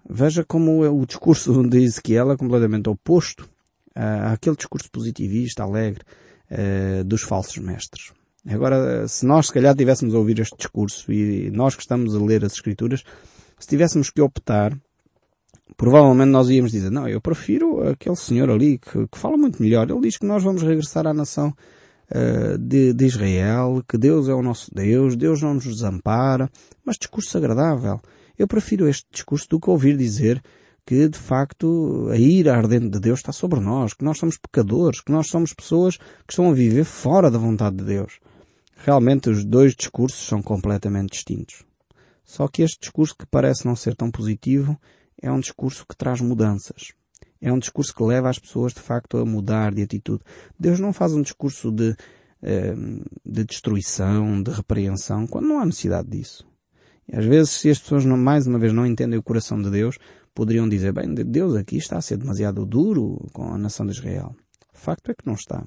Veja 0.08 0.42
como 0.42 0.80
o 0.80 1.04
discurso 1.04 1.52
de 1.68 1.84
Ezequiel 1.84 2.32
é 2.32 2.38
completamente 2.38 2.88
oposto 2.88 3.46
àquele 3.94 4.56
discurso 4.56 4.90
positivista, 4.90 5.62
alegre, 5.62 6.00
uh, 6.50 7.04
dos 7.04 7.20
falsos 7.20 7.58
mestres. 7.58 8.14
Agora, 8.48 9.06
se 9.08 9.26
nós 9.26 9.48
se 9.48 9.52
calhar 9.52 9.76
tivéssemos 9.76 10.14
a 10.14 10.18
ouvir 10.18 10.40
este 10.40 10.56
discurso 10.56 11.12
e 11.12 11.50
nós 11.50 11.76
que 11.76 11.82
estamos 11.82 12.16
a 12.16 12.18
ler 12.18 12.46
as 12.46 12.54
Escrituras, 12.54 13.04
se 13.58 13.68
tivéssemos 13.68 14.08
que 14.08 14.22
optar, 14.22 14.74
provavelmente 15.76 16.30
nós 16.30 16.48
íamos 16.48 16.72
dizer, 16.72 16.90
não, 16.90 17.06
eu 17.06 17.20
prefiro 17.20 17.86
aquele 17.86 18.16
senhor 18.16 18.48
ali 18.48 18.78
que, 18.78 19.06
que 19.06 19.18
fala 19.18 19.36
muito 19.36 19.62
melhor. 19.62 19.90
Ele 19.90 20.00
diz 20.00 20.16
que 20.16 20.24
nós 20.24 20.42
vamos 20.42 20.62
regressar 20.62 21.06
à 21.06 21.12
nação 21.12 21.52
uh, 22.10 22.58
de, 22.58 22.92
de, 22.92 23.06
Israel, 23.06 23.82
que 23.88 23.98
Deus 23.98 24.28
é 24.28 24.34
o 24.34 24.42
nosso 24.42 24.72
Deus, 24.74 25.16
Deus 25.16 25.42
não 25.42 25.54
nos 25.54 25.64
desampara, 25.64 26.50
mas 26.84 26.96
discurso 26.96 27.36
agradável. 27.36 28.00
Eu 28.38 28.46
prefiro 28.46 28.88
este 28.88 29.06
discurso 29.10 29.48
do 29.48 29.60
que 29.60 29.70
ouvir 29.70 29.96
dizer 29.96 30.42
que 30.86 31.08
de 31.08 31.18
facto 31.18 32.08
a 32.10 32.16
ira 32.16 32.56
ardente 32.56 32.88
de 32.88 33.00
Deus 33.00 33.18
está 33.18 33.32
sobre 33.32 33.60
nós, 33.60 33.92
que 33.92 34.04
nós 34.04 34.18
somos 34.18 34.38
pecadores, 34.38 35.00
que 35.00 35.12
nós 35.12 35.28
somos 35.28 35.52
pessoas 35.52 35.96
que 35.96 36.32
estão 36.32 36.50
a 36.50 36.54
viver 36.54 36.84
fora 36.84 37.30
da 37.30 37.38
vontade 37.38 37.76
de 37.76 37.84
Deus. 37.84 38.18
Realmente 38.76 39.28
os 39.28 39.44
dois 39.44 39.74
discursos 39.74 40.26
são 40.26 40.40
completamente 40.40 41.10
distintos. 41.10 41.64
Só 42.24 42.46
que 42.48 42.62
este 42.62 42.80
discurso 42.80 43.14
que 43.18 43.26
parece 43.26 43.66
não 43.66 43.74
ser 43.74 43.94
tão 43.94 44.10
positivo 44.10 44.78
é 45.20 45.30
um 45.30 45.40
discurso 45.40 45.84
que 45.86 45.96
traz 45.96 46.20
mudanças. 46.20 46.92
É 47.40 47.52
um 47.52 47.58
discurso 47.58 47.94
que 47.94 48.02
leva 48.02 48.28
as 48.28 48.38
pessoas 48.38 48.72
de 48.72 48.80
facto 48.80 49.18
a 49.18 49.24
mudar 49.24 49.72
de 49.72 49.82
atitude. 49.82 50.22
Deus 50.58 50.80
não 50.80 50.92
faz 50.92 51.12
um 51.12 51.22
discurso 51.22 51.70
de, 51.70 51.96
eh, 52.42 52.74
de 53.24 53.44
destruição, 53.44 54.42
de 54.42 54.50
repreensão, 54.50 55.26
quando 55.26 55.46
não 55.46 55.60
há 55.60 55.64
necessidade 55.64 56.08
disso. 56.08 56.46
E 57.06 57.16
às 57.16 57.24
vezes, 57.24 57.50
se 57.50 57.70
as 57.70 57.78
pessoas 57.78 58.04
não, 58.04 58.16
mais 58.16 58.46
uma 58.46 58.58
vez 58.58 58.72
não 58.72 58.86
entendem 58.86 59.18
o 59.18 59.22
coração 59.22 59.60
de 59.60 59.70
Deus, 59.70 59.98
poderiam 60.34 60.68
dizer, 60.68 60.92
bem, 60.92 61.14
Deus 61.14 61.56
aqui 61.56 61.76
está 61.76 61.96
a 61.96 62.02
ser 62.02 62.16
demasiado 62.16 62.66
duro 62.66 63.26
com 63.32 63.52
a 63.52 63.58
nação 63.58 63.86
de 63.86 63.92
Israel. 63.92 64.34
Facto 64.72 65.10
é 65.10 65.14
que 65.14 65.26
não 65.26 65.34
está. 65.34 65.64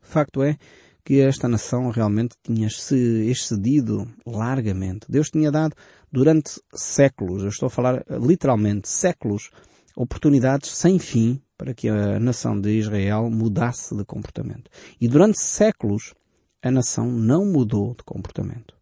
Facto 0.00 0.42
é 0.42 0.56
que 1.04 1.20
esta 1.20 1.48
nação 1.48 1.90
realmente 1.90 2.34
tinha 2.42 2.70
se 2.70 2.96
excedido 3.28 4.08
largamente. 4.24 5.06
Deus 5.08 5.28
tinha 5.28 5.50
dado 5.50 5.74
durante 6.10 6.60
séculos, 6.72 7.42
eu 7.42 7.48
estou 7.48 7.66
a 7.66 7.70
falar 7.70 8.04
literalmente 8.08 8.88
séculos, 8.88 9.50
oportunidades 9.96 10.70
sem 10.70 10.98
fim 10.98 11.40
para 11.56 11.72
que 11.72 11.88
a 11.88 12.18
nação 12.18 12.60
de 12.60 12.70
Israel 12.78 13.30
mudasse 13.30 13.96
de 13.96 14.04
comportamento. 14.04 14.70
E 15.00 15.08
durante 15.08 15.40
séculos 15.40 16.14
a 16.62 16.70
nação 16.70 17.10
não 17.10 17.44
mudou 17.44 17.94
de 17.94 18.02
comportamento. 18.02 18.74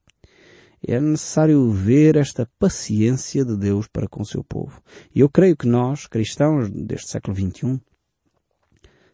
É 0.86 1.00
necessário 1.00 1.70
ver 1.70 2.16
esta 2.16 2.48
paciência 2.58 3.44
de 3.44 3.56
Deus 3.56 3.86
para 3.86 4.08
com 4.08 4.22
o 4.22 4.26
seu 4.26 4.42
povo. 4.42 4.80
E 5.14 5.20
eu 5.20 5.28
creio 5.28 5.56
que 5.56 5.66
nós, 5.66 6.06
cristãos 6.08 6.68
deste 6.70 7.10
século 7.10 7.36
XXI, 7.36 7.80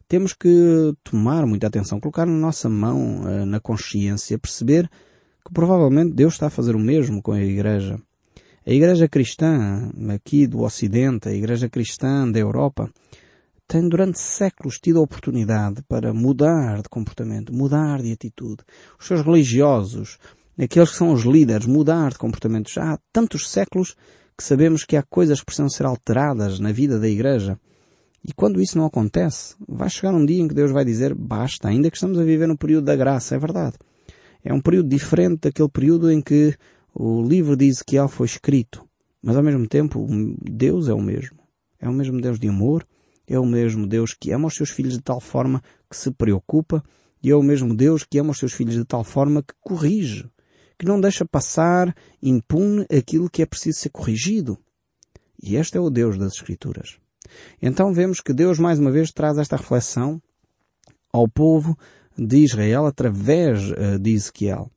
temos 0.09 0.33
que 0.33 0.95
tomar 1.05 1.47
muita 1.47 1.67
atenção, 1.67 2.01
colocar 2.01 2.25
na 2.25 2.33
nossa 2.33 2.69
mão, 2.71 3.21
uh, 3.21 3.45
na 3.45 3.61
consciência, 3.61 4.39
perceber 4.39 4.89
que 5.45 5.53
provavelmente 5.53 6.15
Deus 6.15 6.35
está 6.35 6.47
a 6.47 6.51
fazer 6.51 6.75
o 6.75 6.79
mesmo 6.79 7.23
com 7.23 7.33
a 7.33 7.43
Igreja. 7.43 8.01
A 8.69 8.71
Igreja 8.71 9.09
cristã 9.09 9.91
aqui 10.15 10.47
do 10.47 10.61
Ocidente, 10.61 11.27
a 11.27 11.33
Igreja 11.33 11.71
cristã 11.71 12.31
da 12.31 12.39
Europa, 12.39 12.91
tem 13.67 13.89
durante 13.89 14.21
séculos 14.21 14.79
tido 14.79 14.99
a 14.99 15.03
oportunidade 15.03 15.83
para 15.89 16.13
mudar 16.13 16.83
de 16.83 16.89
comportamento, 16.91 17.51
mudar 17.51 18.03
de 18.03 18.13
atitude. 18.13 18.63
Os 19.01 19.07
seus 19.07 19.23
religiosos, 19.23 20.19
aqueles 20.63 20.91
que 20.91 20.97
são 20.97 21.15
os 21.15 21.23
líderes, 21.23 21.67
mudar 21.67 22.11
de 22.11 22.19
comportamento. 22.19 22.71
Já 22.71 22.93
há 22.93 22.99
tantos 23.11 23.49
séculos 23.49 23.97
que 24.37 24.45
sabemos 24.45 24.85
que 24.85 24.99
há 24.99 25.03
coisas 25.03 25.41
que 25.41 25.47
precisam 25.47 25.71
ser 25.71 25.87
alteradas 25.87 26.61
na 26.61 26.71
vida 26.71 26.99
da 26.99 27.09
Igreja. 27.09 27.59
E 28.23 28.35
quando 28.35 28.61
isso 28.61 28.77
não 28.77 28.85
acontece, 28.85 29.55
vai 29.67 29.89
chegar 29.89 30.13
um 30.13 30.27
dia 30.27 30.43
em 30.43 30.47
que 30.47 30.55
Deus 30.55 30.71
vai 30.71 30.85
dizer 30.85 31.15
basta, 31.15 31.69
ainda 31.69 31.91
que 31.91 31.97
estamos 31.97 32.19
a 32.19 32.23
viver 32.23 32.47
no 32.47 32.59
período 32.59 32.85
da 32.85 32.95
graça, 32.95 33.35
é 33.35 33.39
verdade. 33.39 33.79
É 34.45 34.53
um 34.53 34.61
período 34.61 34.91
diferente 34.91 35.41
daquele 35.45 35.71
período 35.71 36.13
em 36.13 36.21
que 36.21 36.55
o 37.01 37.23
livro 37.23 37.57
de 37.57 37.67
Ezequiel 37.67 38.09
foi 38.09 38.27
escrito. 38.27 38.85
Mas 39.23 39.37
ao 39.37 39.43
mesmo 39.43 39.69
tempo, 39.69 40.05
Deus 40.43 40.89
é 40.89 40.93
o 40.93 41.01
mesmo. 41.01 41.39
É 41.79 41.89
o 41.89 41.93
mesmo 41.93 42.21
Deus 42.21 42.41
de 42.41 42.49
amor, 42.49 42.85
é 43.25 43.39
o 43.39 43.47
mesmo 43.47 43.87
Deus 43.87 44.15
que 44.15 44.33
ama 44.33 44.49
os 44.49 44.55
seus 44.55 44.71
filhos 44.71 44.95
de 44.95 45.01
tal 45.01 45.21
forma 45.21 45.63
que 45.89 45.97
se 45.97 46.11
preocupa, 46.11 46.83
e 47.23 47.31
é 47.31 47.37
o 47.37 47.43
mesmo 47.43 47.73
Deus 47.73 48.05
que 48.05 48.19
ama 48.19 48.33
os 48.33 48.39
seus 48.39 48.53
filhos 48.53 48.75
de 48.75 48.85
tal 48.85 49.05
forma 49.05 49.43
que 49.43 49.55
corrige, 49.61 50.29
que 50.77 50.87
não 50.87 51.01
deixa 51.01 51.25
passar 51.25 51.95
impune 52.21 52.85
aquilo 52.91 53.31
que 53.31 53.43
é 53.43 53.47
preciso 53.47 53.79
ser 53.79 53.91
corrigido. 53.91 54.59
E 55.41 55.55
este 55.55 55.77
é 55.79 55.81
o 55.81 55.91
Deus 55.91 56.19
das 56.19 56.33
Escrituras. 56.33 56.97
Então 57.63 57.93
vemos 57.93 58.21
que 58.21 58.33
Deus 58.33 58.59
mais 58.59 58.81
uma 58.81 58.91
vez 58.91 59.13
traz 59.13 59.39
esta 59.39 59.57
reflexão 59.57 60.21
ao 61.13 61.29
povo 61.29 61.79
de 62.17 62.39
Israel 62.39 62.87
através 62.87 63.71
uh, 63.71 63.99
de 64.01 64.15
Ezequiel. 64.15 64.69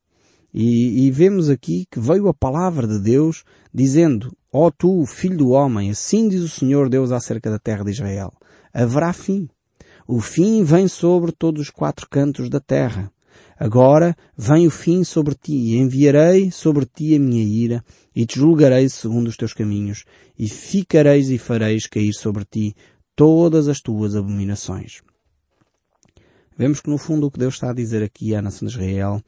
E, 0.53 1.05
e, 1.05 1.11
vemos 1.11 1.49
aqui 1.49 1.85
que 1.89 1.99
veio 1.99 2.27
a 2.27 2.33
palavra 2.33 2.85
de 2.85 2.99
Deus 2.99 3.43
dizendo, 3.73 4.35
ó 4.51 4.67
oh, 4.67 4.71
tu, 4.71 5.05
filho 5.05 5.37
do 5.37 5.49
homem, 5.51 5.89
assim 5.89 6.27
diz 6.27 6.41
o 6.41 6.49
Senhor 6.49 6.89
Deus 6.89 7.11
acerca 7.11 7.49
da 7.49 7.57
terra 7.57 7.85
de 7.85 7.91
Israel. 7.91 8.33
Haverá 8.73 9.13
fim. 9.13 9.47
O 10.05 10.19
fim 10.19 10.63
vem 10.63 10.87
sobre 10.89 11.31
todos 11.31 11.61
os 11.61 11.69
quatro 11.69 12.07
cantos 12.09 12.49
da 12.49 12.59
terra. 12.59 13.11
Agora 13.57 14.15
vem 14.35 14.67
o 14.67 14.71
fim 14.71 15.03
sobre 15.03 15.35
ti, 15.35 15.53
e 15.53 15.77
enviarei 15.77 16.51
sobre 16.51 16.85
ti 16.85 17.15
a 17.15 17.19
minha 17.19 17.43
ira, 17.43 17.83
e 18.13 18.25
te 18.25 18.39
julgarei 18.39 18.89
segundo 18.89 19.27
os 19.27 19.37
teus 19.37 19.53
caminhos, 19.53 20.03
e 20.37 20.49
ficareis 20.49 21.29
e 21.29 21.37
fareis 21.37 21.87
cair 21.87 22.13
sobre 22.13 22.43
ti 22.43 22.75
todas 23.15 23.67
as 23.67 23.79
tuas 23.79 24.15
abominações. 24.15 25.01
Vemos 26.57 26.81
que 26.81 26.89
no 26.89 26.97
fundo 26.97 27.27
o 27.27 27.31
que 27.31 27.39
Deus 27.39 27.53
está 27.53 27.69
a 27.69 27.73
dizer 27.73 28.03
aqui 28.03 28.35
à 28.35 28.41
nação 28.41 28.67
de 28.67 28.73
Israel 28.73 29.21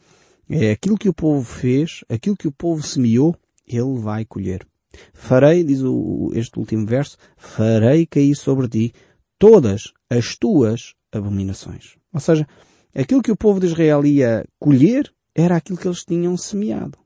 é 0.49 0.71
aquilo 0.71 0.97
que 0.97 1.09
o 1.09 1.13
povo 1.13 1.43
fez, 1.43 2.03
aquilo 2.09 2.37
que 2.37 2.47
o 2.47 2.51
povo 2.51 2.81
semeou, 2.83 3.35
ele 3.67 3.99
vai 3.99 4.25
colher. 4.25 4.65
Farei, 5.13 5.63
diz 5.63 5.81
o, 5.81 6.31
este 6.33 6.59
último 6.59 6.85
verso, 6.85 7.17
farei 7.35 8.05
cair 8.05 8.35
sobre 8.35 8.67
ti 8.67 8.93
todas 9.39 9.91
as 10.09 10.35
tuas 10.35 10.93
abominações. 11.11 11.95
Ou 12.13 12.19
seja, 12.19 12.47
Aquilo 12.95 13.23
que 13.23 13.31
o 13.31 13.37
povo 13.37 13.59
de 13.59 13.65
Israel 13.65 14.05
ia 14.05 14.45
colher 14.59 15.11
era 15.33 15.55
aquilo 15.55 15.79
que 15.79 15.87
eles 15.87 16.05
tinham 16.05 16.37
semeado. 16.37 16.99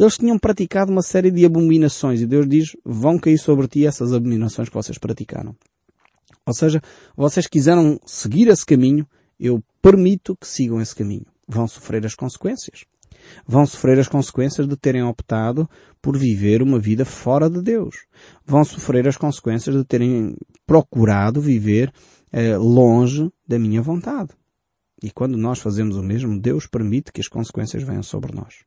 Eles 0.00 0.16
tinham 0.16 0.38
praticado 0.38 0.90
uma 0.90 1.02
série 1.02 1.30
de 1.30 1.44
abominações 1.44 2.22
e 2.22 2.26
Deus 2.26 2.48
diz, 2.48 2.74
vão 2.82 3.18
cair 3.18 3.36
sobre 3.36 3.68
ti 3.68 3.84
essas 3.84 4.14
abominações 4.14 4.70
que 4.70 4.74
vocês 4.74 4.96
praticaram. 4.96 5.54
Ou 6.46 6.54
seja, 6.54 6.80
vocês 7.14 7.46
quiseram 7.46 8.00
seguir 8.06 8.48
esse 8.48 8.64
caminho, 8.64 9.06
eu 9.38 9.62
permito 9.82 10.34
que 10.34 10.48
sigam 10.48 10.80
esse 10.80 10.94
caminho. 10.94 11.26
Vão 11.48 11.66
sofrer 11.68 12.04
as 12.04 12.14
consequências. 12.14 12.84
Vão 13.46 13.66
sofrer 13.66 13.98
as 13.98 14.08
consequências 14.08 14.68
de 14.68 14.76
terem 14.76 15.02
optado 15.02 15.68
por 16.00 16.16
viver 16.16 16.62
uma 16.62 16.78
vida 16.78 17.04
fora 17.04 17.48
de 17.48 17.62
Deus. 17.62 18.06
Vão 18.44 18.64
sofrer 18.64 19.06
as 19.08 19.16
consequências 19.16 19.74
de 19.74 19.84
terem 19.84 20.36
procurado 20.66 21.40
viver 21.40 21.92
eh, 22.32 22.56
longe 22.56 23.30
da 23.46 23.58
minha 23.58 23.82
vontade. 23.82 24.30
E 25.02 25.10
quando 25.10 25.36
nós 25.36 25.58
fazemos 25.58 25.96
o 25.96 26.02
mesmo, 26.02 26.40
Deus 26.40 26.66
permite 26.66 27.12
que 27.12 27.20
as 27.20 27.28
consequências 27.28 27.82
venham 27.82 28.02
sobre 28.02 28.34
nós. 28.34 28.64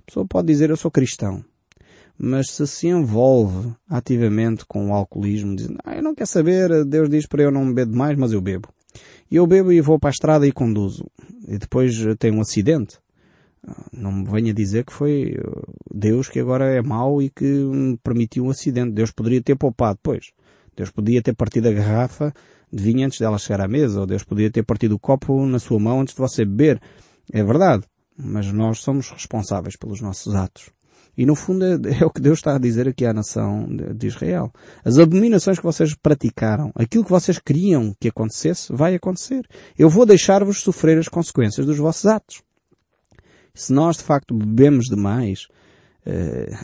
A 0.00 0.04
pessoa 0.04 0.26
pode 0.26 0.48
dizer 0.48 0.70
eu 0.70 0.76
sou 0.76 0.90
cristão, 0.90 1.44
mas 2.18 2.50
se 2.50 2.66
se 2.66 2.88
envolve 2.88 3.72
ativamente 3.88 4.64
com 4.66 4.90
o 4.90 4.94
alcoolismo, 4.94 5.56
dizendo, 5.56 5.78
ah, 5.84 5.96
eu 5.96 6.02
não 6.02 6.14
quero 6.14 6.28
saber, 6.28 6.84
Deus 6.84 7.08
diz 7.08 7.26
para 7.26 7.42
eu 7.42 7.50
não 7.50 7.66
beber 7.68 7.86
demais, 7.86 8.16
mas 8.16 8.32
eu 8.32 8.40
bebo. 8.40 8.68
Eu 9.34 9.46
bebo 9.46 9.72
e 9.72 9.80
vou 9.80 9.98
para 9.98 10.10
a 10.10 10.12
estrada 10.12 10.46
e 10.46 10.52
conduzo. 10.52 11.10
E 11.48 11.56
depois 11.56 11.96
tenho 12.18 12.36
um 12.36 12.42
acidente. 12.42 12.98
Não 13.90 14.12
me 14.12 14.30
venha 14.30 14.52
dizer 14.52 14.84
que 14.84 14.92
foi 14.92 15.34
Deus 15.90 16.28
que 16.28 16.38
agora 16.38 16.66
é 16.66 16.82
mau 16.82 17.22
e 17.22 17.30
que 17.30 17.44
me 17.44 17.96
permitiu 17.96 18.44
um 18.44 18.50
acidente. 18.50 18.92
Deus 18.92 19.10
poderia 19.10 19.40
ter 19.40 19.56
poupado, 19.56 19.98
pois. 20.02 20.32
Deus 20.76 20.90
podia 20.90 21.22
ter 21.22 21.34
partido 21.34 21.68
a 21.68 21.72
garrafa 21.72 22.34
de 22.70 22.82
vinho 22.82 23.06
antes 23.06 23.18
dela 23.18 23.38
chegar 23.38 23.62
à 23.62 23.68
mesa, 23.68 24.00
ou 24.00 24.06
Deus 24.06 24.22
podia 24.22 24.50
ter 24.50 24.64
partido 24.64 24.96
o 24.96 24.98
copo 24.98 25.46
na 25.46 25.58
sua 25.58 25.78
mão 25.78 26.02
antes 26.02 26.14
de 26.14 26.20
você 26.20 26.44
beber. 26.44 26.78
É 27.32 27.42
verdade. 27.42 27.84
Mas 28.14 28.52
nós 28.52 28.80
somos 28.80 29.10
responsáveis 29.10 29.76
pelos 29.76 30.02
nossos 30.02 30.34
atos. 30.34 30.70
E 31.16 31.26
no 31.26 31.34
fundo 31.34 31.64
é, 31.64 31.74
é, 32.00 32.04
o 32.04 32.10
que 32.10 32.20
Deus 32.20 32.38
está 32.38 32.56
a 32.56 32.58
dizer 32.58 32.88
aqui 32.88 33.04
à 33.04 33.12
nação 33.12 33.66
de, 33.66 33.92
de 33.94 34.06
Israel. 34.06 34.50
As 34.84 34.98
abominações 34.98 35.58
que 35.58 35.64
vocês 35.64 35.94
praticaram, 35.94 36.72
aquilo 36.74 37.04
que 37.04 37.10
vocês 37.10 37.38
queriam 37.38 37.94
que 38.00 38.08
acontecesse, 38.08 38.72
vai 38.72 38.94
acontecer. 38.94 39.46
Eu 39.78 39.90
vou 39.90 40.06
deixar-vos 40.06 40.60
sofrer 40.60 40.98
as 40.98 41.08
consequências 41.08 41.66
dos 41.66 41.76
vossos 41.76 42.06
atos. 42.06 42.42
Se 43.54 43.72
nós 43.72 43.98
de 43.98 44.04
facto 44.04 44.34
bebemos 44.34 44.86
demais, 44.86 45.46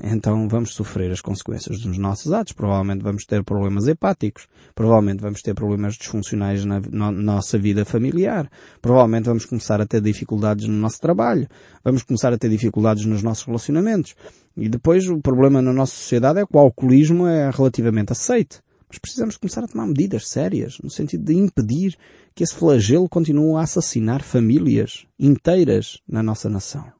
então 0.03 0.49
vamos 0.49 0.75
sofrer 0.75 1.13
as 1.13 1.21
consequências 1.21 1.81
dos 1.81 1.97
nossos 1.97 2.33
atos. 2.33 2.53
Provavelmente 2.53 3.03
vamos 3.03 3.25
ter 3.25 3.45
problemas 3.45 3.87
hepáticos. 3.87 4.49
Provavelmente 4.75 5.21
vamos 5.21 5.43
ter 5.43 5.55
problemas 5.55 5.95
disfuncionais 5.95 6.65
na, 6.65 6.81
na, 6.91 7.13
nossa 7.13 7.57
vida 7.57 7.85
familiar. 7.85 8.51
Provavelmente 8.83 9.27
vamos 9.27 9.45
começar 9.47 9.81
a 9.81 9.87
ter 9.87 10.01
dificuldades 10.01 10.67
no 10.67 10.75
nosso 10.75 11.01
trabalho. 11.01 11.47
Vamos 11.85 12.03
começar 12.03 12.33
a 12.33 12.39
ter 12.39 12.49
dificuldades 12.49 13.05
nos 13.05 13.23
nossos 13.23 13.45
relacionamentos. 13.45 14.17
E 14.57 14.69
depois 14.69 15.09
o 15.09 15.21
problema 15.21 15.63
na 15.63 15.73
nossa 15.73 15.95
sociedade 15.95 16.41
é 16.41 16.47
que 16.47 16.57
o 16.57 16.59
alcoolismo 16.59 17.27
é 17.27 17.49
relativamente 17.51 18.11
aceite. 18.11 18.61
Mas 18.89 18.99
precisamos 18.99 19.37
começar 19.37 19.63
a 19.63 19.69
tomar 19.69 19.87
medidas 19.87 20.29
sérias, 20.29 20.79
no 20.83 20.91
sentido 20.91 21.23
de 21.23 21.35
impedir 21.35 21.97
que 22.35 22.43
esse 22.43 22.55
flagelo 22.55 23.09
continue 23.09 23.57
a 23.57 23.61
assassinar 23.61 24.23
famílias 24.23 25.07
inteiras 25.19 26.01
na 26.09 26.23
nossa 26.23 26.49
nação. 26.49 26.91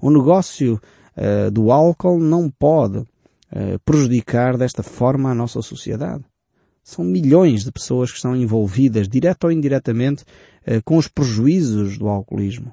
O 0.00 0.10
negócio 0.10 0.80
uh, 1.18 1.50
do 1.50 1.70
álcool 1.70 2.18
não 2.18 2.50
pode 2.50 2.98
uh, 2.98 3.78
prejudicar 3.84 4.56
desta 4.56 4.82
forma 4.82 5.30
a 5.30 5.34
nossa 5.34 5.60
sociedade. 5.60 6.24
São 6.82 7.04
milhões 7.04 7.64
de 7.64 7.72
pessoas 7.72 8.10
que 8.10 8.16
estão 8.16 8.34
envolvidas, 8.34 9.08
direto 9.08 9.44
ou 9.44 9.52
indiretamente, 9.52 10.22
uh, 10.22 10.82
com 10.84 10.96
os 10.96 11.08
prejuízos 11.08 11.98
do 11.98 12.08
alcoolismo. 12.08 12.72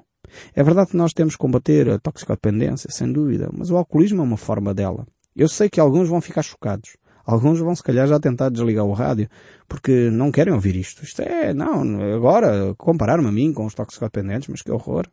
É 0.54 0.62
verdade 0.62 0.90
que 0.90 0.96
nós 0.96 1.12
temos 1.12 1.34
que 1.34 1.40
combater 1.40 1.90
a 1.90 1.98
toxicodependência, 1.98 2.90
sem 2.90 3.12
dúvida, 3.12 3.50
mas 3.52 3.70
o 3.70 3.76
alcoolismo 3.76 4.20
é 4.20 4.24
uma 4.24 4.36
forma 4.36 4.72
dela. 4.72 5.06
Eu 5.34 5.48
sei 5.48 5.68
que 5.68 5.80
alguns 5.80 6.08
vão 6.08 6.20
ficar 6.20 6.42
chocados. 6.42 6.96
Alguns 7.24 7.58
vão 7.58 7.74
se 7.74 7.82
calhar 7.82 8.06
já 8.06 8.20
tentar 8.20 8.50
desligar 8.50 8.84
o 8.84 8.92
rádio, 8.92 9.28
porque 9.68 10.10
não 10.10 10.30
querem 10.30 10.54
ouvir 10.54 10.76
isto. 10.76 11.02
Isto 11.02 11.22
é, 11.22 11.52
não, 11.52 11.82
agora, 12.14 12.72
comparar-me 12.76 13.28
a 13.28 13.32
mim 13.32 13.52
com 13.52 13.66
os 13.66 13.74
toxicodependentes, 13.74 14.48
mas 14.48 14.62
que 14.62 14.70
horror. 14.70 15.06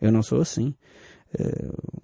Eu 0.00 0.12
não 0.12 0.22
sou 0.22 0.40
assim. 0.40 0.74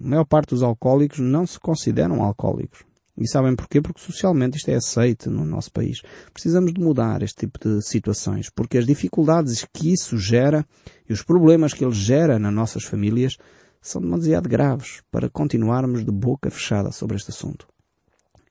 A 0.03 0.07
maior 0.07 0.25
parte 0.25 0.49
dos 0.49 0.61
alcoólicos 0.61 1.19
não 1.19 1.47
se 1.47 1.57
consideram 1.57 2.21
alcoólicos. 2.21 2.83
E 3.17 3.27
sabem 3.27 3.55
porquê? 3.55 3.79
Porque 3.79 4.01
socialmente 4.01 4.57
isto 4.57 4.69
é 4.69 4.75
aceito 4.75 5.29
no 5.29 5.45
nosso 5.45 5.71
país. 5.71 6.01
Precisamos 6.33 6.73
de 6.73 6.81
mudar 6.81 7.21
este 7.21 7.45
tipo 7.45 7.57
de 7.59 7.81
situações, 7.81 8.49
porque 8.49 8.77
as 8.77 8.85
dificuldades 8.85 9.65
que 9.71 9.93
isso 9.93 10.17
gera 10.17 10.65
e 11.07 11.13
os 11.13 11.21
problemas 11.21 11.73
que 11.73 11.85
ele 11.85 11.93
gera 11.93 12.37
nas 12.37 12.53
nossas 12.53 12.83
famílias 12.83 13.37
são 13.81 14.01
demasiado 14.01 14.49
graves 14.49 15.01
para 15.09 15.29
continuarmos 15.29 16.03
de 16.03 16.11
boca 16.11 16.49
fechada 16.49 16.91
sobre 16.91 17.15
este 17.15 17.29
assunto. 17.29 17.65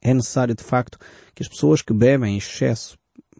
É 0.00 0.14
necessário, 0.14 0.54
de 0.54 0.64
facto, 0.64 0.98
que 1.34 1.42
as 1.42 1.48
pessoas 1.48 1.82
que 1.82 1.92
bebem 1.92 2.34
em 2.34 2.38
excesso 2.38 2.96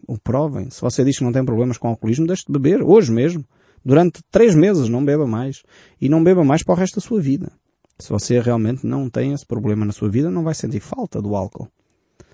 o 0.07 0.19
provem. 0.19 0.69
Se 0.69 0.81
você 0.81 1.03
diz 1.03 1.17
que 1.17 1.23
não 1.23 1.31
tem 1.31 1.43
problemas 1.43 1.77
com 1.77 1.87
alcoolismo, 1.87 2.27
deixe 2.27 2.43
de 2.45 2.51
beber, 2.51 2.83
hoje 2.83 3.11
mesmo. 3.11 3.43
Durante 3.83 4.21
três 4.29 4.53
meses 4.53 4.87
não 4.87 5.03
beba 5.03 5.25
mais. 5.25 5.63
E 5.99 6.07
não 6.09 6.23
beba 6.23 6.43
mais 6.43 6.63
para 6.63 6.73
o 6.73 6.77
resto 6.77 6.95
da 6.95 7.01
sua 7.01 7.19
vida. 7.19 7.51
Se 7.99 8.09
você 8.09 8.39
realmente 8.39 8.85
não 8.85 9.09
tem 9.09 9.33
esse 9.33 9.45
problema 9.45 9.85
na 9.85 9.91
sua 9.91 10.09
vida, 10.09 10.29
não 10.29 10.43
vai 10.43 10.53
sentir 10.53 10.79
falta 10.79 11.21
do 11.21 11.35
álcool. 11.35 11.69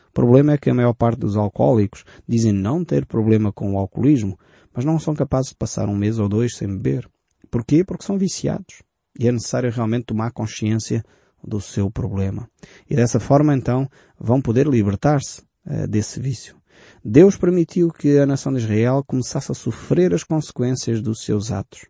O 0.10 0.12
problema 0.14 0.54
é 0.54 0.58
que 0.58 0.70
a 0.70 0.74
maior 0.74 0.94
parte 0.94 1.20
dos 1.20 1.38
alcoólicos 1.38 2.04
dizem 2.28 2.52
não 2.52 2.84
ter 2.84 3.06
problema 3.06 3.52
com 3.52 3.74
o 3.74 3.78
alcoolismo, 3.78 4.38
mas 4.74 4.84
não 4.84 5.00
são 5.00 5.14
capazes 5.14 5.50
de 5.50 5.56
passar 5.56 5.88
um 5.88 5.96
mês 5.96 6.20
ou 6.20 6.28
dois 6.28 6.56
sem 6.56 6.68
beber. 6.68 7.08
Porquê? 7.52 7.84
Porque 7.84 8.04
são 8.04 8.18
viciados. 8.18 8.82
E 9.20 9.28
é 9.28 9.32
necessário 9.32 9.72
realmente 9.72 10.06
tomar 10.06 10.32
consciência 10.32 11.04
do 11.44 11.62
seu 11.62 11.90
problema. 11.90 12.50
E 12.90 12.96
dessa 12.96 13.20
forma, 13.20 13.56
então, 13.56 13.88
vão 14.20 14.42
poder 14.42 14.68
libertar-se 14.68 15.42
uh, 15.66 15.88
desse 15.88 16.20
vício. 16.20 16.56
Deus 17.04 17.38
permitiu 17.38 17.90
que 17.92 18.18
a 18.18 18.26
nação 18.26 18.54
de 18.54 18.60
Israel 18.60 19.04
começasse 19.06 19.52
a 19.52 19.56
sofrer 19.56 20.14
as 20.14 20.24
consequências 20.24 21.02
dos 21.02 21.24
seus 21.24 21.52
atos. 21.52 21.86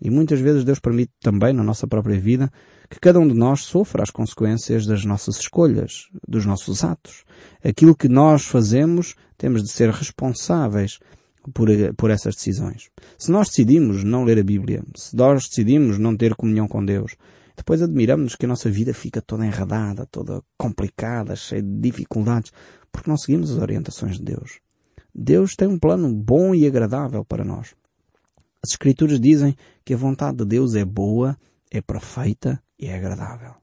E 0.00 0.10
muitas 0.10 0.40
vezes 0.40 0.64
Deus 0.64 0.80
permite 0.80 1.12
também 1.20 1.52
na 1.52 1.62
nossa 1.62 1.86
própria 1.86 2.18
vida 2.18 2.50
que 2.94 3.00
cada 3.00 3.18
um 3.18 3.26
de 3.26 3.34
nós 3.34 3.62
sofra 3.62 4.04
as 4.04 4.10
consequências 4.10 4.86
das 4.86 5.04
nossas 5.04 5.36
escolhas, 5.36 6.08
dos 6.26 6.46
nossos 6.46 6.84
atos. 6.84 7.24
Aquilo 7.62 7.96
que 7.96 8.08
nós 8.08 8.44
fazemos, 8.44 9.16
temos 9.36 9.62
de 9.64 9.68
ser 9.68 9.90
responsáveis 9.90 11.00
por, 11.52 11.68
por 11.96 12.10
essas 12.10 12.36
decisões. 12.36 12.90
Se 13.18 13.32
nós 13.32 13.48
decidimos 13.48 14.04
não 14.04 14.22
ler 14.22 14.38
a 14.38 14.44
Bíblia, 14.44 14.84
se 14.94 15.16
nós 15.16 15.48
decidimos 15.48 15.98
não 15.98 16.16
ter 16.16 16.36
comunhão 16.36 16.68
com 16.68 16.84
Deus, 16.84 17.16
depois 17.56 17.82
admiramos-nos 17.82 18.36
que 18.36 18.46
a 18.46 18.48
nossa 18.48 18.70
vida 18.70 18.94
fica 18.94 19.20
toda 19.20 19.44
enredada, 19.44 20.06
toda 20.06 20.40
complicada, 20.56 21.34
cheia 21.34 21.62
de 21.62 21.80
dificuldades, 21.80 22.52
porque 22.92 23.10
não 23.10 23.16
seguimos 23.16 23.50
as 23.50 23.58
orientações 23.58 24.18
de 24.18 24.24
Deus. 24.24 24.60
Deus 25.12 25.54
tem 25.56 25.66
um 25.66 25.78
plano 25.78 26.12
bom 26.14 26.54
e 26.54 26.64
agradável 26.64 27.24
para 27.24 27.44
nós. 27.44 27.74
As 28.62 28.70
Escrituras 28.70 29.20
dizem 29.20 29.56
que 29.84 29.94
a 29.94 29.96
vontade 29.96 30.38
de 30.38 30.44
Deus 30.44 30.76
é 30.76 30.84
boa, 30.84 31.36
é 31.72 31.80
perfeita 31.80 32.62
e 32.84 32.88
é 32.88 32.96
agradável. 32.96 33.54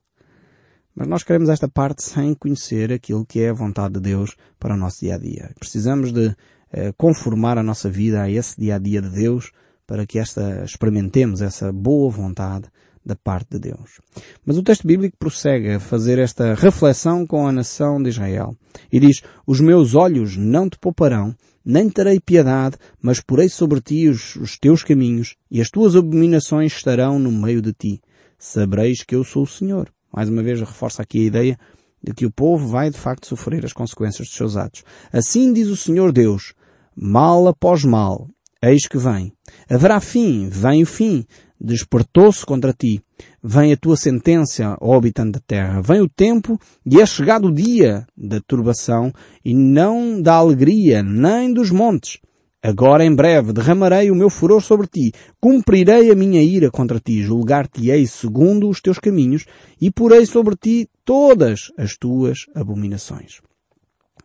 Mas 0.95 1.07
nós 1.07 1.23
queremos 1.23 1.47
esta 1.49 1.69
parte 1.69 2.03
sem 2.03 2.33
conhecer 2.33 2.91
aquilo 2.91 3.25
que 3.25 3.39
é 3.41 3.49
a 3.49 3.53
vontade 3.53 3.93
de 3.93 3.99
Deus 4.01 4.35
para 4.59 4.73
o 4.73 4.77
nosso 4.77 5.01
dia 5.01 5.15
a 5.15 5.17
dia. 5.17 5.51
Precisamos 5.57 6.11
de 6.11 6.35
eh, 6.71 6.91
conformar 6.97 7.57
a 7.57 7.63
nossa 7.63 7.89
vida 7.89 8.23
a 8.23 8.29
esse 8.29 8.59
dia 8.59 8.75
a 8.75 8.79
dia 8.79 9.01
de 9.01 9.09
Deus 9.09 9.51
para 9.85 10.05
que 10.05 10.19
esta 10.19 10.63
experimentemos 10.63 11.41
essa 11.41 11.71
boa 11.71 12.09
vontade 12.09 12.67
da 13.05 13.15
parte 13.15 13.51
de 13.51 13.59
Deus. 13.59 13.99
Mas 14.45 14.57
o 14.57 14.63
texto 14.63 14.85
bíblico 14.85 15.17
prossegue 15.17 15.73
a 15.73 15.79
fazer 15.79 16.19
esta 16.19 16.53
reflexão 16.53 17.25
com 17.25 17.47
a 17.47 17.51
nação 17.51 18.01
de 18.01 18.09
Israel 18.09 18.55
e 18.91 18.99
diz: 18.99 19.21
Os 19.45 19.59
meus 19.61 19.95
olhos 19.95 20.35
não 20.35 20.69
te 20.69 20.77
pouparão, 20.77 21.35
nem 21.63 21.89
terei 21.89 22.19
piedade, 22.19 22.77
mas 23.01 23.21
porei 23.21 23.49
sobre 23.49 23.81
ti 23.81 24.07
os, 24.07 24.35
os 24.35 24.57
teus 24.57 24.83
caminhos 24.83 25.35
e 25.49 25.61
as 25.61 25.69
tuas 25.69 25.95
abominações 25.95 26.73
estarão 26.73 27.17
no 27.17 27.31
meio 27.31 27.61
de 27.61 27.71
ti. 27.71 28.01
Sabreis 28.43 29.03
que 29.03 29.13
eu 29.13 29.23
sou 29.23 29.43
o 29.43 29.47
Senhor. 29.47 29.87
Mais 30.11 30.27
uma 30.27 30.41
vez 30.41 30.59
reforça 30.59 31.03
aqui 31.03 31.19
a 31.19 31.27
ideia 31.27 31.59
de 32.01 32.11
que 32.11 32.25
o 32.25 32.31
povo 32.31 32.67
vai 32.67 32.89
de 32.89 32.97
facto 32.97 33.27
sofrer 33.27 33.63
as 33.63 33.71
consequências 33.71 34.27
dos 34.27 34.35
seus 34.35 34.57
atos. 34.57 34.83
Assim 35.13 35.53
diz 35.53 35.67
o 35.67 35.77
Senhor 35.77 36.11
Deus, 36.11 36.55
mal 36.95 37.47
após 37.47 37.83
mal, 37.83 38.27
eis 38.59 38.87
que 38.87 38.97
vem. 38.97 39.31
Haverá 39.69 39.99
fim, 39.99 40.49
vem 40.49 40.81
o 40.81 40.87
fim, 40.87 41.23
despertou-se 41.59 42.43
contra 42.43 42.73
ti. 42.73 42.99
Vem 43.43 43.73
a 43.73 43.77
tua 43.77 43.95
sentença, 43.95 44.75
ó 44.81 44.97
habitante 44.97 45.33
da 45.33 45.39
terra. 45.39 45.79
Vem 45.79 46.01
o 46.01 46.09
tempo 46.09 46.59
e 46.83 46.99
é 46.99 47.05
chegado 47.05 47.49
o 47.49 47.53
dia 47.53 48.07
da 48.17 48.41
turbação 48.41 49.13
e 49.45 49.53
não 49.53 50.19
da 50.19 50.33
alegria, 50.33 51.03
nem 51.03 51.53
dos 51.53 51.69
montes. 51.69 52.17
Agora 52.63 53.03
em 53.03 53.15
breve 53.15 53.53
derramarei 53.53 54.11
o 54.11 54.15
meu 54.15 54.29
furor 54.29 54.61
sobre 54.61 54.85
ti, 54.85 55.11
cumprirei 55.39 56.11
a 56.11 56.15
minha 56.15 56.43
ira 56.43 56.69
contra 56.69 56.99
ti, 56.99 57.23
julgar-te-ei 57.23 58.05
segundo 58.05 58.69
os 58.69 58.79
teus 58.79 58.99
caminhos 58.99 59.45
e 59.81 59.89
porei 59.89 60.27
sobre 60.27 60.55
ti 60.55 60.87
todas 61.03 61.71
as 61.75 61.97
tuas 61.97 62.45
abominações. 62.53 63.41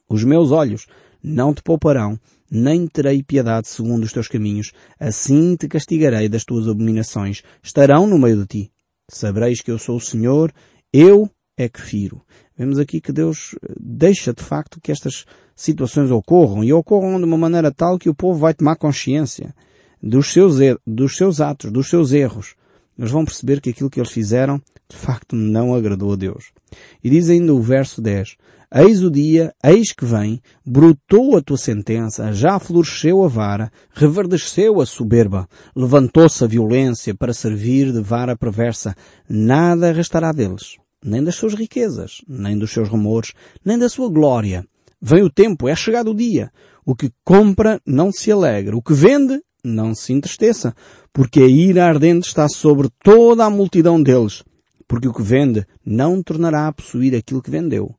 Os 0.06 0.22
meus 0.22 0.50
olhos 0.50 0.86
não 1.22 1.54
te 1.54 1.62
pouparão, 1.62 2.20
nem 2.50 2.86
terei 2.86 3.22
piedade 3.22 3.68
segundo 3.68 4.04
os 4.04 4.12
teus 4.12 4.28
caminhos, 4.28 4.72
assim 5.00 5.56
te 5.56 5.66
castigarei 5.66 6.28
das 6.28 6.44
tuas 6.44 6.68
abominações, 6.68 7.42
estarão 7.62 8.06
no 8.06 8.18
meio 8.18 8.36
de 8.36 8.46
ti. 8.46 8.72
Sabereis 9.08 9.62
que 9.62 9.70
eu 9.70 9.78
sou 9.78 9.96
o 9.96 10.00
Senhor, 10.00 10.52
eu 10.92 11.30
é 11.56 11.70
que 11.70 11.80
firo. 11.80 12.22
Vemos 12.56 12.78
aqui 12.78 13.00
que 13.00 13.12
Deus 13.12 13.54
eh, 13.62 13.74
deixa 13.78 14.32
de 14.32 14.42
facto 14.42 14.80
que 14.80 14.90
estas 14.90 15.24
situações 15.54 16.10
ocorram 16.10 16.64
e 16.64 16.72
ocorram 16.72 17.18
de 17.18 17.24
uma 17.24 17.36
maneira 17.36 17.70
tal 17.70 17.98
que 17.98 18.08
o 18.08 18.14
povo 18.14 18.38
vai 18.38 18.54
tomar 18.54 18.76
consciência 18.76 19.54
dos 20.02 20.32
seus, 20.32 20.56
dos 20.86 21.16
seus 21.16 21.40
atos, 21.40 21.70
dos 21.70 21.88
seus 21.88 22.12
erros. 22.12 22.54
Eles 22.98 23.10
vão 23.10 23.24
perceber 23.24 23.60
que 23.60 23.70
aquilo 23.70 23.90
que 23.90 24.00
eles 24.00 24.10
fizeram 24.10 24.60
de 24.88 24.96
facto 24.96 25.36
não 25.36 25.74
agradou 25.74 26.12
a 26.12 26.16
Deus. 26.16 26.52
E 27.02 27.10
diz 27.10 27.28
ainda 27.28 27.52
o 27.52 27.60
verso 27.60 28.00
10, 28.00 28.36
Eis 28.72 29.02
o 29.02 29.10
dia, 29.10 29.54
eis 29.62 29.92
que 29.92 30.04
vem, 30.04 30.40
brotou 30.64 31.36
a 31.36 31.42
tua 31.42 31.56
sentença, 31.56 32.32
já 32.32 32.58
floresceu 32.58 33.22
a 33.22 33.28
vara, 33.28 33.70
reverdeceu 33.92 34.80
a 34.80 34.86
soberba, 34.86 35.48
levantou-se 35.74 36.42
a 36.42 36.48
violência 36.48 37.14
para 37.14 37.32
servir 37.32 37.92
de 37.92 38.00
vara 38.00 38.36
perversa, 38.36 38.94
nada 39.28 39.92
restará 39.92 40.32
deles, 40.32 40.78
nem 41.06 41.22
das 41.22 41.36
suas 41.36 41.54
riquezas, 41.54 42.20
nem 42.28 42.58
dos 42.58 42.72
seus 42.72 42.88
rumores, 42.88 43.32
nem 43.64 43.78
da 43.78 43.88
sua 43.88 44.10
glória. 44.10 44.66
Vem 45.00 45.22
o 45.22 45.30
tempo, 45.30 45.68
é 45.68 45.76
chegado 45.76 46.10
o 46.10 46.14
dia. 46.14 46.50
O 46.84 46.94
que 46.94 47.10
compra 47.24 47.80
não 47.86 48.10
se 48.12 48.30
alegra, 48.30 48.76
o 48.76 48.82
que 48.82 48.92
vende 48.92 49.40
não 49.64 49.94
se 49.94 50.12
entristeça, 50.12 50.74
porque 51.12 51.40
a 51.40 51.46
ira 51.46 51.86
ardente 51.86 52.28
está 52.28 52.48
sobre 52.48 52.88
toda 53.02 53.44
a 53.44 53.50
multidão 53.50 54.02
deles, 54.02 54.42
porque 54.86 55.08
o 55.08 55.12
que 55.12 55.22
vende 55.22 55.66
não 55.84 56.22
tornará 56.22 56.68
a 56.68 56.72
possuir 56.72 57.14
aquilo 57.14 57.42
que 57.42 57.50
vendeu 57.50 57.96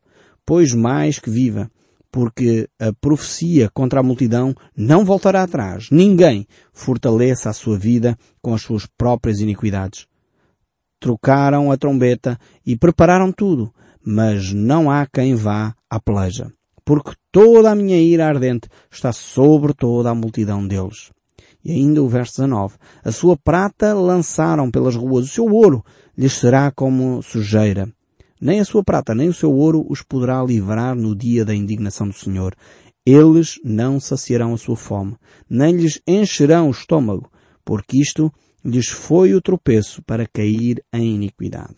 pois 0.47 0.71
mais 0.71 1.19
que 1.19 1.29
viva, 1.29 1.69
porque 2.09 2.69
a 2.79 2.93
profecia 2.93 3.69
contra 3.69 3.99
a 3.99 4.03
multidão 4.03 4.55
não 4.75 5.03
voltará 5.03 5.43
atrás. 5.43 5.89
Ninguém 5.91 6.47
fortaleça 6.71 7.49
a 7.49 7.53
sua 7.53 7.77
vida 7.77 8.17
com 8.41 8.53
as 8.53 8.61
suas 8.61 8.85
próprias 8.85 9.41
iniquidades. 9.41 10.07
Trocaram 10.99 11.71
a 11.71 11.77
trombeta 11.77 12.39
e 12.65 12.75
prepararam 12.75 13.31
tudo, 13.31 13.73
mas 14.03 14.51
não 14.53 14.89
há 14.89 15.05
quem 15.05 15.35
vá 15.35 15.75
à 15.89 15.99
peleja, 15.99 16.51
porque 16.83 17.11
toda 17.31 17.71
a 17.71 17.75
minha 17.75 17.99
ira 17.99 18.27
ardente 18.27 18.67
está 18.89 19.11
sobre 19.11 19.73
toda 19.73 20.09
a 20.09 20.15
multidão 20.15 20.65
deles. 20.67 21.11
E 21.63 21.71
ainda 21.71 22.01
o 22.01 22.07
verso 22.07 22.41
19. 22.41 22.75
A 23.03 23.11
sua 23.11 23.35
prata 23.37 23.93
lançaram 23.93 24.71
pelas 24.71 24.95
ruas, 24.95 25.25
o 25.25 25.29
seu 25.29 25.45
ouro 25.45 25.83
lhes 26.17 26.33
será 26.33 26.71
como 26.71 27.21
sujeira. 27.21 27.91
Nem 28.39 28.59
a 28.59 28.65
sua 28.65 28.83
prata, 28.83 29.13
nem 29.13 29.27
o 29.27 29.33
seu 29.33 29.51
ouro 29.51 29.85
os 29.89 30.01
poderá 30.01 30.41
livrar 30.43 30.95
no 30.95 31.15
dia 31.15 31.43
da 31.43 31.53
indignação 31.53 32.07
do 32.07 32.13
Senhor. 32.13 32.55
Eles 33.05 33.59
não 33.63 33.99
saciarão 33.99 34.53
a 34.53 34.57
sua 34.57 34.75
fome, 34.75 35.15
nem 35.49 35.75
lhes 35.75 35.99
encherão 36.07 36.67
o 36.67 36.71
estômago, 36.71 37.29
porque 37.65 38.01
isto 38.01 38.31
lhes 38.63 38.87
foi 38.87 39.33
o 39.33 39.41
tropeço 39.41 40.01
para 40.03 40.27
cair 40.27 40.83
em 40.93 41.15
iniquidade. 41.15 41.75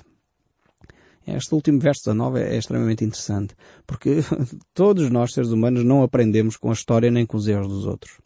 Este 1.36 1.54
último 1.54 1.80
verso 1.80 2.06
19 2.06 2.40
é 2.40 2.58
extremamente 2.58 3.06
interessante, 3.06 3.56
porque 3.86 4.24
todos 4.74 5.10
nós, 5.10 5.34
seres 5.34 5.52
humanos, 5.52 5.84
não 5.84 6.02
aprendemos 6.02 6.58
com 6.58 6.70
a 6.70 6.74
história 6.74 7.12
nem 7.12 7.26
com 7.26 7.38
os 7.38 7.48
erros 7.48 7.68
dos 7.68 7.86
outros. 7.86 8.18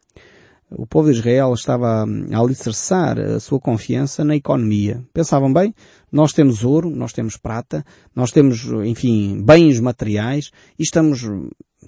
O 0.76 0.88
povo 0.88 1.12
de 1.12 1.18
Israel 1.20 1.54
estava 1.54 2.04
a 2.04 2.40
alicerçar 2.40 3.20
a 3.20 3.40
sua 3.40 3.60
confiança 3.60 4.24
na 4.24 4.36
economia. 4.36 5.04
Pensavam 5.14 5.54
bem, 5.54 5.74
nós 6.12 6.34
temos 6.34 6.64
ouro, 6.64 6.90
nós 6.90 7.14
temos 7.14 7.38
prata, 7.38 7.86
nós 8.16 8.32
temos, 8.32 8.64
enfim, 8.84 9.44
bens 9.44 9.80
materiais 9.80 10.50
e 10.80 10.84
estamos 10.84 11.22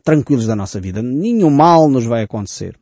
tranquilos 0.03 0.45
da 0.45 0.55
nossa 0.55 0.79
vida. 0.79 1.01
Nenhum 1.01 1.49
mal 1.49 1.89
nos 1.89 2.05
vai 2.05 2.23
acontecer. 2.23 2.77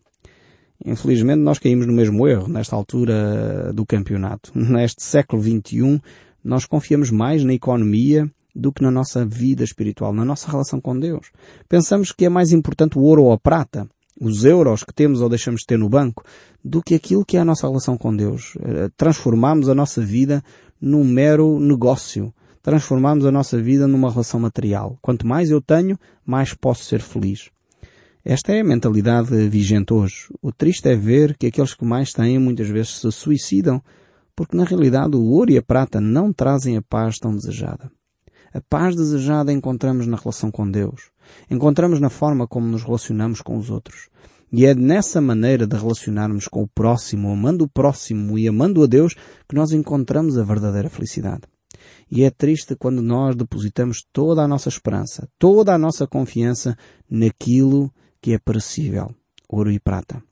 Infelizmente 0.85 1.39
nós 1.39 1.59
caímos 1.59 1.87
no 1.87 1.93
mesmo 1.93 2.27
erro 2.27 2.47
nesta 2.47 2.75
altura 2.75 3.71
do 3.73 3.85
campeonato. 3.85 4.51
Neste 4.57 5.03
século 5.03 5.41
XXI 5.41 6.01
nós 6.43 6.65
confiamos 6.65 7.09
mais 7.09 7.43
na 7.43 7.53
economia 7.53 8.29
do 8.55 8.71
que 8.71 8.83
na 8.83 8.91
nossa 8.91 9.25
vida 9.25 9.63
espiritual, 9.63 10.13
na 10.13 10.25
nossa 10.25 10.51
relação 10.51 10.81
com 10.81 10.97
Deus. 10.99 11.31
Pensamos 11.69 12.11
que 12.11 12.25
é 12.25 12.29
mais 12.29 12.51
importante 12.51 12.99
o 12.99 13.01
ouro 13.01 13.23
ou 13.23 13.31
a 13.31 13.37
prata 13.39 13.87
os 14.19 14.45
euros 14.45 14.83
que 14.83 14.93
temos 14.93 15.21
ou 15.21 15.29
deixamos 15.29 15.61
de 15.61 15.67
ter 15.67 15.77
no 15.77 15.89
banco, 15.89 16.23
do 16.63 16.81
que 16.81 16.95
aquilo 16.95 17.25
que 17.25 17.37
é 17.37 17.39
a 17.39 17.45
nossa 17.45 17.67
relação 17.67 17.97
com 17.97 18.15
Deus. 18.15 18.53
Eh, 18.61 18.89
transformamos 18.95 19.67
a 19.69 19.75
nossa 19.75 20.01
vida 20.01 20.43
num 20.79 21.03
mero 21.03 21.59
negócio. 21.59 22.33
Transformamos 22.61 23.25
a 23.25 23.31
nossa 23.31 23.61
vida 23.61 23.87
numa 23.87 24.09
relação 24.09 24.39
material. 24.39 24.97
Quanto 25.01 25.27
mais 25.27 25.49
eu 25.49 25.61
tenho, 25.61 25.97
mais 26.25 26.53
posso 26.53 26.85
ser 26.85 27.01
feliz. 27.01 27.49
Esta 28.25 28.53
é 28.53 28.61
a 28.61 28.63
mentalidade 28.63 29.49
vigente 29.49 29.93
hoje. 29.93 30.29
O 30.41 30.49
triste 30.49 30.87
é 30.87 30.95
ver 30.95 31.35
que 31.35 31.47
aqueles 31.47 31.73
que 31.73 31.83
mais 31.83 32.13
têm 32.13 32.39
muitas 32.39 32.69
vezes 32.69 32.99
se 32.99 33.11
suicidam, 33.11 33.83
porque 34.33 34.55
na 34.55 34.63
realidade 34.63 35.17
o 35.17 35.25
ouro 35.25 35.51
e 35.51 35.57
a 35.57 35.61
prata 35.61 35.99
não 35.99 36.31
trazem 36.31 36.77
a 36.77 36.81
paz 36.81 37.17
tão 37.17 37.35
desejada. 37.35 37.91
A 38.53 38.61
paz 38.61 38.95
desejada 38.95 39.51
encontramos 39.51 40.07
na 40.07 40.15
relação 40.15 40.49
com 40.49 40.71
Deus. 40.71 41.11
Encontramos 41.51 41.99
na 41.99 42.09
forma 42.09 42.47
como 42.47 42.65
nos 42.65 42.83
relacionamos 42.83 43.41
com 43.41 43.57
os 43.57 43.69
outros. 43.69 44.07
E 44.53 44.65
é 44.65 44.73
nessa 44.73 45.19
maneira 45.19 45.67
de 45.67 45.75
relacionarmos 45.75 46.47
com 46.47 46.63
o 46.63 46.67
próximo, 46.67 47.29
amando 47.29 47.65
o 47.65 47.69
próximo 47.69 48.39
e 48.39 48.47
amando 48.47 48.83
a 48.83 48.87
Deus, 48.87 49.15
que 49.49 49.55
nós 49.55 49.73
encontramos 49.73 50.37
a 50.37 50.45
verdadeira 50.45 50.89
felicidade. 50.89 51.41
E 52.09 52.23
é 52.23 52.29
triste 52.29 52.73
quando 52.73 53.01
nós 53.01 53.35
depositamos 53.35 54.05
toda 54.13 54.43
a 54.43 54.47
nossa 54.47 54.69
esperança, 54.69 55.27
toda 55.37 55.73
a 55.73 55.77
nossa 55.77 56.07
confiança 56.07 56.77
naquilo 57.09 57.91
que 58.23 58.31
é 58.31 58.39
perecível, 58.39 59.13
ouro 59.49 59.69
e 59.69 59.77
prata. 59.77 60.23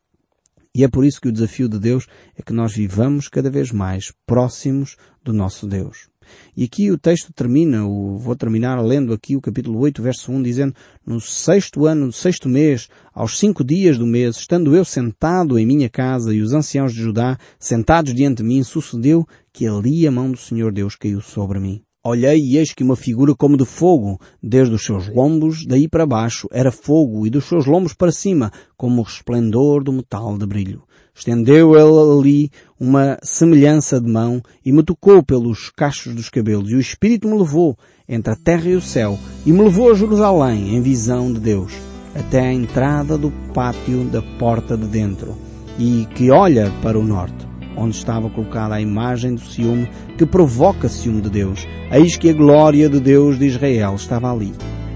E 0.73 0.85
é 0.85 0.87
por 0.87 1.03
isso 1.03 1.19
que 1.19 1.27
o 1.27 1.31
desafio 1.31 1.67
de 1.67 1.77
Deus 1.77 2.07
é 2.37 2.41
que 2.41 2.53
nós 2.53 2.73
vivamos 2.73 3.27
cada 3.27 3.51
vez 3.51 3.69
mais 3.69 4.13
próximos 4.25 4.95
do 5.21 5.33
nosso 5.33 5.67
Deus. 5.67 6.07
E 6.55 6.63
aqui 6.63 6.89
o 6.89 6.97
texto 6.97 7.33
termina, 7.33 7.83
vou 7.83 8.33
terminar 8.37 8.81
lendo 8.81 9.11
aqui 9.11 9.35
o 9.35 9.41
capítulo 9.41 9.77
8, 9.79 10.01
verso 10.01 10.31
1, 10.31 10.41
dizendo, 10.41 10.73
no 11.05 11.19
sexto 11.19 11.85
ano, 11.85 12.05
no 12.05 12.13
sexto 12.13 12.47
mês, 12.47 12.87
aos 13.13 13.37
cinco 13.37 13.61
dias 13.61 13.97
do 13.97 14.07
mês, 14.07 14.37
estando 14.37 14.73
eu 14.73 14.85
sentado 14.85 15.59
em 15.59 15.65
minha 15.65 15.89
casa 15.89 16.33
e 16.33 16.41
os 16.41 16.53
anciãos 16.53 16.93
de 16.93 17.01
Judá 17.01 17.37
sentados 17.59 18.15
diante 18.15 18.37
de 18.37 18.43
mim, 18.43 18.63
sucedeu 18.63 19.27
que 19.51 19.67
ali 19.67 20.07
a 20.07 20.11
mão 20.11 20.31
do 20.31 20.37
Senhor 20.37 20.71
Deus 20.71 20.95
caiu 20.95 21.19
sobre 21.19 21.59
mim. 21.59 21.83
Olhei 22.03 22.39
e 22.39 22.57
eis 22.57 22.73
que 22.73 22.83
uma 22.83 22.95
figura 22.95 23.35
como 23.35 23.55
de 23.55 23.63
fogo, 23.63 24.19
desde 24.41 24.73
os 24.73 24.83
seus 24.83 25.07
lombos, 25.07 25.67
daí 25.67 25.87
para 25.87 26.03
baixo, 26.03 26.47
era 26.51 26.71
fogo, 26.71 27.27
e 27.27 27.29
dos 27.29 27.45
seus 27.45 27.67
lombos 27.67 27.93
para 27.93 28.11
cima, 28.11 28.51
como 28.75 29.01
o 29.01 29.03
resplendor 29.03 29.83
do 29.83 29.93
metal 29.93 30.35
de 30.35 30.47
brilho. 30.47 30.81
Estendeu 31.13 31.75
ele 31.75 32.19
ali 32.19 32.49
uma 32.79 33.19
semelhança 33.21 34.01
de 34.01 34.11
mão 34.11 34.41
e 34.65 34.71
me 34.71 34.81
tocou 34.81 35.21
pelos 35.21 35.69
cachos 35.69 36.15
dos 36.15 36.27
cabelos 36.27 36.71
e 36.71 36.75
o 36.75 36.79
Espírito 36.79 37.27
me 37.27 37.37
levou 37.37 37.77
entre 38.09 38.33
a 38.33 38.35
terra 38.35 38.67
e 38.67 38.75
o 38.75 38.81
céu 38.81 39.19
e 39.45 39.51
me 39.51 39.61
levou 39.61 39.91
a 39.91 39.93
Jerusalém 39.93 40.75
em 40.75 40.81
visão 40.81 41.31
de 41.31 41.39
Deus 41.39 41.73
até 42.15 42.39
a 42.39 42.53
entrada 42.53 43.15
do 43.17 43.29
pátio 43.53 44.05
da 44.05 44.23
porta 44.39 44.75
de 44.75 44.87
dentro 44.87 45.37
e 45.77 46.07
que 46.15 46.31
olha 46.31 46.71
para 46.81 46.97
o 46.97 47.03
norte 47.03 47.50
onde 47.75 47.95
estava 47.95 48.29
colocada 48.29 48.75
a 48.75 48.81
imagem 48.81 49.35
do 49.35 49.41
ciúme 49.41 49.89
que 50.17 50.25
provoca 50.25 50.89
ciúme 50.89 51.21
de 51.21 51.29
Deus. 51.29 51.67
Eis 51.91 52.17
que 52.17 52.29
a 52.29 52.33
glória 52.33 52.89
de 52.89 52.99
Deus 52.99 53.37
de 53.37 53.45
Israel 53.45 53.95
estava 53.95 54.31
ali, 54.31 54.53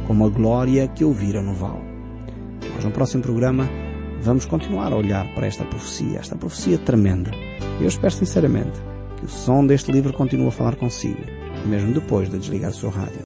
como 0.08 0.26
a 0.26 0.30
glória 0.30 0.88
que 0.88 1.04
eu 1.04 1.12
vira 1.12 1.42
no 1.42 1.54
vale. 1.54 1.84
Mas 2.76 2.84
no 2.84 2.92
próximo 2.92 3.24
programa 3.24 3.70
vamos 4.22 4.46
continuar 4.46 4.92
a 4.92 4.98
olhar 4.98 5.34
para 5.36 5.48
esta 5.48 5.64
profecia, 5.66 6.20
esta 6.20 6.36
profecia 6.36 6.78
tremenda. 6.78 7.32
Eu 7.80 7.88
espero 7.88 8.14
sinceramente 8.14 8.80
que 9.18 9.26
o 9.26 9.30
som 9.30 9.66
deste 9.66 9.92
livro 9.92 10.14
continue 10.14 10.48
a 10.48 10.52
falar 10.52 10.76
consigo, 10.76 11.22
mesmo 11.66 11.94
depois 11.94 12.30
de 12.30 12.40
desligar 12.40 12.72
o 12.72 12.76
seu 12.76 12.90
rádio. 12.90 13.22